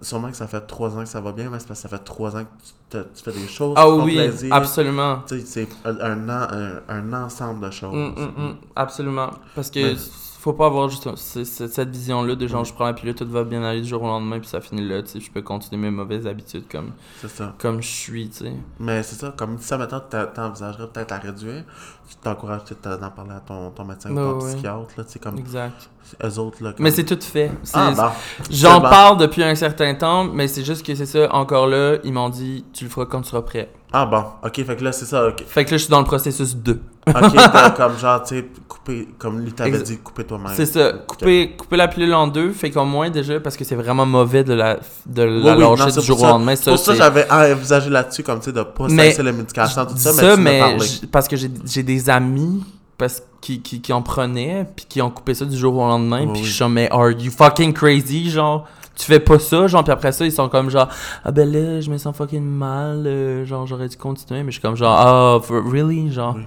[0.00, 1.96] sûrement que ça fait trois ans que ça va bien, mais c'est parce que ça
[1.96, 4.54] fait trois ans que tu, te- tu fais des choses Ah qui oui, plaisir.
[4.54, 5.22] absolument.
[5.26, 7.94] Tu sais, c'est un, un, un- un ensemble de choses.
[7.94, 9.30] Mm, mm, mm, absolument.
[9.56, 9.96] Parce que Mais-
[10.40, 11.14] faut pas avoir juste
[11.44, 14.06] cette vision-là de genre je prends la pilule, tout va bien aller du jour au
[14.06, 16.92] lendemain, puis ça finit là, tu sais, je peux continuer mes mauvaises habitudes comme,
[17.26, 17.54] ça.
[17.58, 18.52] comme je suis, tu sais.
[18.78, 21.64] Mais c'est ça, comme ça, maintenant, tu t'envisagerais peut-être à réduire.
[22.08, 24.52] Tu t'encourages peut-être d'en parler à ton, ton médecin ou Ouais, ton ouais.
[24.54, 25.90] psychiatre, là, tu sais, comme Exact.
[26.24, 26.72] Eux autres, là.
[26.72, 27.50] comme- Mais c'est tout fait.
[27.74, 28.02] Ah, bon.
[28.50, 32.12] J'en parle depuis un certain temps, mais c'est juste que c'est ça, encore là, ils
[32.12, 33.70] m'ont dit tu le feras quand tu seras prêt.
[33.92, 34.22] Ah, bon.
[34.44, 35.44] Ok, fait que là, c'est ça, ok.
[35.46, 36.78] Fait que là, je suis dans le processus 2.
[37.08, 37.14] Ok,
[37.76, 40.52] comme genre, tu sais, couper, comme lui t'avait dit, couper toi-même.
[40.54, 43.76] C'est ça, couper, couper la pilule en deux, fait qu'au moins déjà, parce que c'est
[43.76, 44.74] vraiment mauvais de la,
[45.06, 46.54] de Oui, la oui, non, du jour au lendemain.
[46.54, 49.32] C'est pour ça que j'avais envisagé là-dessus, comme tu sais, de pas Mais- cesser la
[49.32, 50.76] médication, tout ça, mais ça, tu mais
[51.10, 52.62] parce que j'ai j'ai des amis
[52.98, 56.26] parce, qui, qui, qui en prenaient, puis qui ont coupé ça du jour au lendemain,
[56.32, 58.66] puis je suis mais are you fucking crazy, genre,
[58.96, 60.88] tu fais pas ça, genre, puis après ça, ils sont comme genre,
[61.24, 64.56] ah ben là, je me sens fucking mal, euh, genre, j'aurais dû continuer, mais je
[64.56, 66.34] suis comme genre, ah, for- really, genre.
[66.36, 66.46] Oui,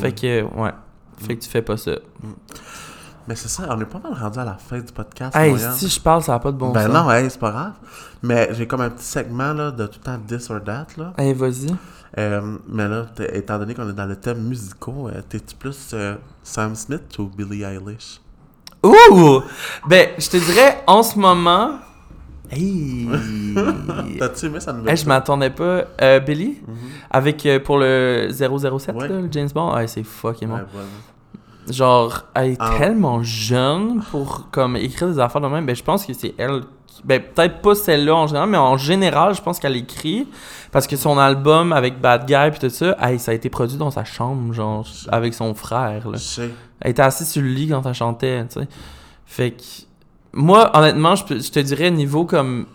[0.00, 0.14] Fait oui.
[0.14, 0.70] que, ouais,
[1.18, 1.92] fait que tu fais pas ça.
[3.28, 5.88] Mais c'est ça, on est pas mal rendu à la fin du podcast, Hey, si
[5.88, 6.94] je parle, ça a pas de bon Ben sens.
[6.94, 7.72] non, hey, c'est pas grave.
[8.22, 11.12] Mais j'ai comme un petit segment, là, de tout le temps this or that, là.
[11.18, 11.68] Hey, vas-y.
[12.18, 16.16] Euh, mais là, étant donné qu'on est dans le thème musicaux, euh, t'es-tu plus euh,
[16.42, 18.20] Sam Smith ou Billie Eilish?
[18.82, 19.42] Ouh!
[19.86, 21.78] Ben, je te dirais, en ce moment.
[22.50, 23.06] Hey!
[24.18, 25.84] T'as-tu aimé sa nouvelle Hey, je m'attendais pas.
[26.02, 26.58] Euh, Billy?
[26.66, 26.76] Mhm.
[27.10, 29.06] Avec euh, pour le 007, Ouais.
[29.08, 29.74] là, le James Bond?
[29.74, 30.54] Ouais, c'est fucking bon.
[30.56, 30.88] Ouais, voilà.
[31.70, 32.74] Genre, elle est Ah.
[32.78, 35.64] tellement jeune pour comme écrire des affaires de même.
[35.66, 36.62] Ben, je pense que c'est elle.
[37.04, 40.28] Ben, peut-être pas celle-là en général, mais en général, je pense qu'elle écrit.
[40.72, 43.76] Parce que son album avec Bad Guy puis tout ça, hey, ça a été produit
[43.76, 46.08] dans sa chambre, genre, avec son frère.
[46.08, 46.18] Là.
[46.80, 48.68] Elle était assise sur le lit quand elle chantait, tu sais.
[49.26, 49.62] Fait que.
[50.32, 52.66] Moi, honnêtement, je, je te dirais, niveau comme.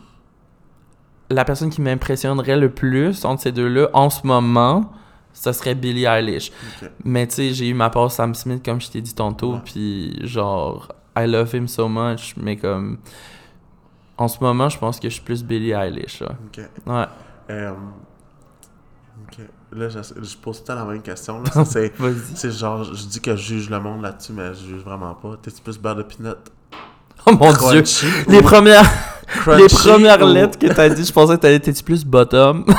[1.30, 4.92] La personne qui m'impressionnerait le plus entre ces deux-là, en ce moment,
[5.34, 6.52] ça serait Billie Eilish.
[7.04, 10.18] Mais tu sais, j'ai eu ma part Sam Smith, comme je t'ai dit tantôt, puis
[10.22, 12.98] genre, I love him so much, mais comme.
[14.18, 16.30] En ce moment, je pense que je suis plus Billie Eilish, là.
[16.48, 16.64] Ok.
[16.88, 17.06] Ouais,
[17.50, 17.72] Euh,
[19.28, 19.46] ok.
[19.74, 21.44] Là, je, je pose tout la même question.
[21.66, 25.36] C'est, genre, je dis que je juge le monde là-dessus, mais je juge vraiment pas.
[25.42, 26.36] T'es-tu plus beurre de peanut?
[27.28, 27.84] Oh mon dieu!
[28.28, 28.86] Les premières,
[29.58, 32.64] les premières ou- lettres que t'as dit, je pensais que t'allais être plus bottom.
[32.68, 32.74] Oh,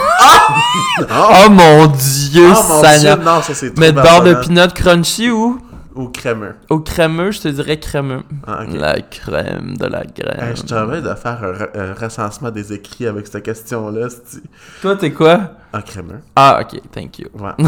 [1.08, 2.80] Oh mon dieu, oh mon.
[2.98, 5.60] Dieu, non, ça c'est Mais beurre de peanut crunchy ou?
[5.96, 6.54] Ou crémeux.
[6.70, 8.22] au crémeux, je te dirais crémeux.
[8.46, 8.64] Ah.
[8.70, 10.50] La crème de la crème.
[10.50, 14.08] Hey, je travaille de faire un, re- un recensement des écrits avec cette question-là.
[14.82, 15.52] Toi, t'es quoi?
[15.72, 16.20] Ah, crémeux.
[16.36, 17.28] Ah, ok, thank you.
[17.38, 17.52] Ouais.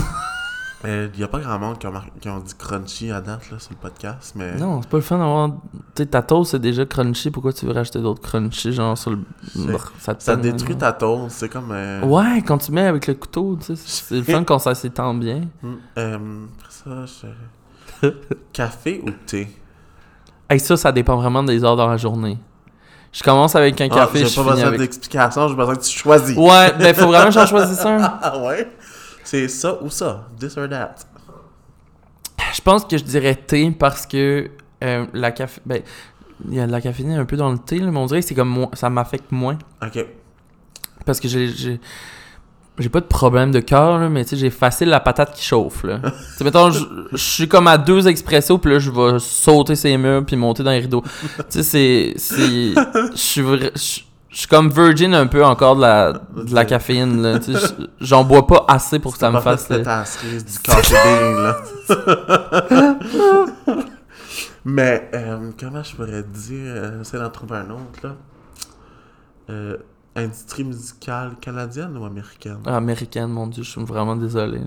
[0.84, 3.58] Il n'y a pas grand monde qui ont, qui ont dit crunchy à date là,
[3.58, 4.54] sur le podcast, mais.
[4.54, 5.48] Non, c'est pas le fun d'avoir.
[5.96, 9.10] Tu sais, ta toast c'est déjà crunchy, pourquoi tu veux rajouter d'autres crunchy, genre sur
[9.10, 9.18] le.
[9.56, 11.72] Brr, Ça, détruit ta toast, c'est comme.
[11.72, 14.76] euh, Ouais, quand tu mets avec le couteau, tu sais, c'est le fun quand ça
[14.76, 15.40] s'étend bien.
[15.64, 16.16] hmm, euh,
[16.60, 17.26] après ça, je...
[18.52, 19.48] Café ou thé?
[20.48, 22.38] Hey, ça, ça dépend vraiment des heures dans la journée.
[23.12, 24.80] Je commence avec un Ah, café, J'ai je pas finis besoin avec.
[24.80, 26.36] d'explication, j'ai besoin que tu choisis.
[26.36, 27.98] Ouais, ben faut vraiment que j'en choisisse un.
[28.22, 28.70] Ah ouais?
[29.24, 30.94] C'est ça ou ça This or that
[32.54, 34.50] Je pense que je dirais thé parce que
[34.84, 35.60] euh, la café.
[35.66, 35.82] Ben,
[36.48, 38.20] il y a de la caféine un peu dans le thé, là, mais on dirait
[38.20, 39.58] que c'est comme moi, ça m'affecte moins.
[39.82, 40.04] Ok.
[41.04, 41.80] Parce que j'ai.
[42.78, 45.84] J'ai- pas de problème de cœur, mais tu sais, j'ai facile la patate qui chauffe,
[45.84, 46.00] là.
[46.42, 46.84] mettons, je
[47.16, 50.70] suis comme à deux expressos, puis là, je vais sauter ces murs, puis monter dans
[50.70, 51.02] les rideaux.
[51.50, 52.14] tu sais, c'est...
[52.16, 52.74] c'est-
[53.14, 53.16] Je
[53.74, 57.38] suis je comme virgin un peu encore de la, de la caféine, là.
[58.00, 59.68] J'en bois pas assez pour que ça me fasse...
[59.70, 59.78] là.
[59.80, 61.56] ta cerise du coffee là.
[64.64, 68.10] Mais, euh, comment je pourrais dire euh, J'essaie d'en trouver un autre, là.
[69.50, 69.76] Euh,
[70.18, 72.58] industrie musicale canadienne ou américaine?
[72.66, 74.58] Américaine, mon dieu, je suis vraiment désolé.
[74.58, 74.64] là,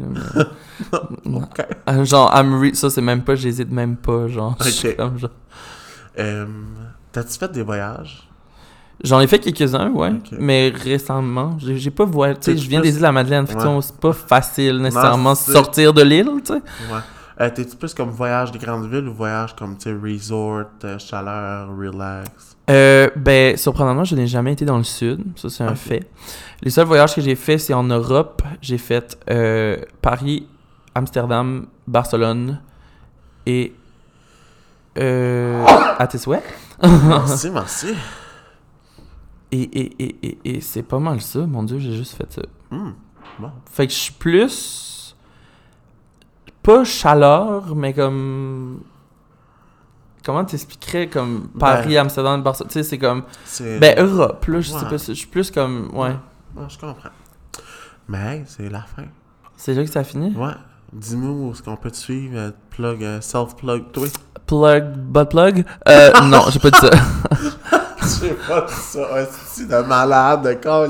[1.25, 1.65] mais- Ok.
[1.85, 4.57] Ah, Genre, I'm ça, c'est même pas, j'hésite même pas, genre.
[4.97, 5.29] Comme genre-
[6.19, 6.45] Euh,
[7.11, 8.27] T'as-tu fait des voyages?
[9.03, 10.11] J'en ai fait quelques-uns, ouais.
[10.39, 12.39] Mais récemment, j'ai pas voyagé.
[12.39, 13.81] Tu sais, je viens plus- des îles de la Madeleine, Ouais.
[13.81, 16.53] c'est pas facile nécessairement sortir de l'île, tu sais.
[16.53, 16.99] Ouais.
[17.41, 20.99] Euh, T'es-tu plus comme voyage des grandes villes ou voyage comme, tu sais, resort, euh,
[20.99, 22.55] chaleur, relax?
[22.69, 25.23] Euh, ben, surprenamment, je n'ai jamais été dans le sud.
[25.35, 26.07] Ça, c'est un fait.
[26.61, 28.43] Les seuls voyages que j'ai fait, c'est en Europe.
[28.61, 30.47] J'ai fait euh, Paris,
[30.93, 32.59] Amsterdam, Barcelone
[33.45, 33.73] et.
[34.95, 36.43] À tes souhaits.
[36.83, 37.87] Merci, merci.
[39.51, 41.39] Et, et, et, et, et c'est pas mal ça.
[41.39, 42.41] Mon Dieu, j'ai juste fait ça.
[42.69, 42.91] Hmm,
[43.39, 43.51] Bon.
[43.71, 44.90] Fait que je suis plus.
[46.63, 48.81] Pas chaleur, mais comme.
[50.23, 53.23] Comment t'expliquerais comme Paris, Ben- Amsterdam, Barcelone Tu sais, c'est comme.
[53.79, 54.97] Ben, Europe, là, je sais pas.
[54.97, 55.89] Je suis plus comme.
[55.93, 56.15] Ouais.
[56.55, 57.09] Ouais, je comprends.
[58.07, 59.05] Mais c'est la fin.
[59.57, 60.35] C'est là que ça finit?
[60.35, 60.51] Ouais.
[60.93, 64.07] Dis-nous où est-ce qu'on peut te suivre, euh, plug, euh, self-plug, toi.
[64.45, 65.65] Plug, butt plug?
[65.87, 66.89] Euh, non, j'ai pas dit ça.
[68.19, 69.07] J'ai pas dit ça,
[69.45, 70.87] c'est de malade, de con.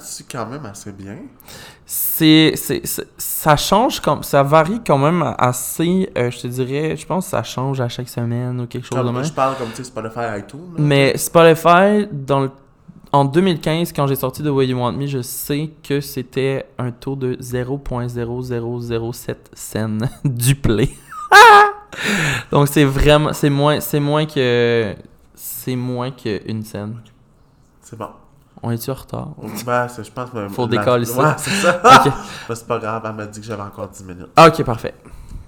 [0.00, 1.16] dessus quand même assez bien.
[1.84, 2.82] c'est, c'est,
[3.18, 7.30] ça change comme ça varie quand même assez euh, je te dirais je pense que
[7.32, 9.76] ça change à chaque semaine ou quelque chose de Comme, même je parle comme tu
[9.76, 10.74] sais Spotify iTunes.
[10.78, 12.50] mais Spotify dans le-
[13.12, 16.90] en 2015 quand j'ai sorti The Way You Want Me je sais que c'était un
[16.90, 20.90] taux de 0.0007 cents du play
[22.50, 24.94] donc c'est vraiment c'est moins c'est moins que
[25.34, 26.96] c'est moins qu'une scène
[27.82, 28.08] C'est bon.
[28.62, 29.28] on est-tu en retard?
[29.64, 30.48] Ben, je pense que...
[30.48, 31.20] Faut la- décaler ça.
[31.22, 31.80] Ouais, c'est ça.
[32.06, 32.12] ok
[32.48, 34.28] Ben, c'est pas grave, elle m'a dit que j'avais encore 10 minutes.
[34.38, 34.94] ok parfait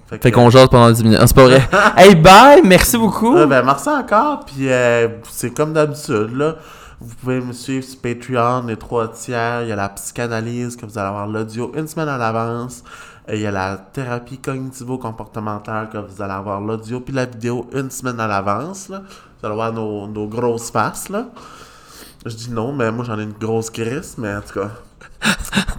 [0.07, 1.61] Fait, qu'on jase pendant 10 minutes Ah, c'est pas vrai
[1.97, 4.43] hey bye merci beaucoup Ouais, ben, merci encore.
[4.45, 6.55] Puis euh, c'est comme d'habitude, là.
[7.01, 9.63] Vous pouvez me suivre sur Patreon, les trois tiers.
[9.63, 12.83] Il y a la psychanalyse, que vous allez avoir l'audio une semaine à l'avance.
[13.31, 17.89] Il y a la thérapie cognitivo-comportementale, que vous allez avoir l'audio puis la vidéo une
[17.89, 18.87] semaine à l'avance.
[18.89, 18.95] Vous
[19.45, 21.27] allez avoir nos, nos grosses faces, là.
[22.25, 24.71] Je dis non, mais moi j'en ai une grosse crise, mais en tout cas.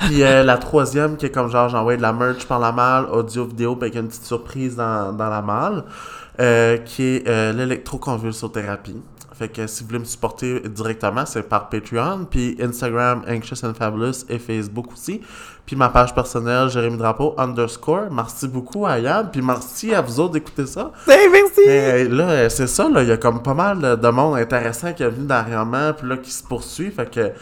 [0.00, 3.04] Puis euh, la troisième qui est comme genre j'envoie de la merch par la malle,
[3.12, 5.84] audio, vidéo, puis avec une petite surprise dans, dans la malle,
[6.40, 9.02] euh, qui est euh, l'électroconvulsothérapie.
[9.40, 13.72] Fait que si vous voulez me supporter directement, c'est par Patreon, puis Instagram, Anxious and
[13.72, 15.22] Fabulous, et Facebook aussi.
[15.64, 18.10] Puis ma page personnelle, Jérémy Drapeau, underscore.
[18.12, 20.92] Merci beaucoup à Yann, puis merci à vous autres d'écouter ça.
[21.08, 21.62] Hey, merci!
[21.66, 24.92] Mais là, euh, c'est ça, là, il y a comme pas mal de monde intéressant
[24.92, 26.90] qui est venu dernièrement, puis là, qui se poursuit.
[26.90, 27.32] Fait que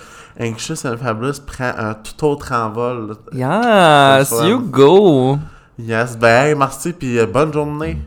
[0.41, 3.17] Anxious and Fabulous prend un tout autre envol.
[3.33, 5.37] Yes, you go!
[5.77, 7.99] Yes, ben, hey, merci, puis euh, bonne journée.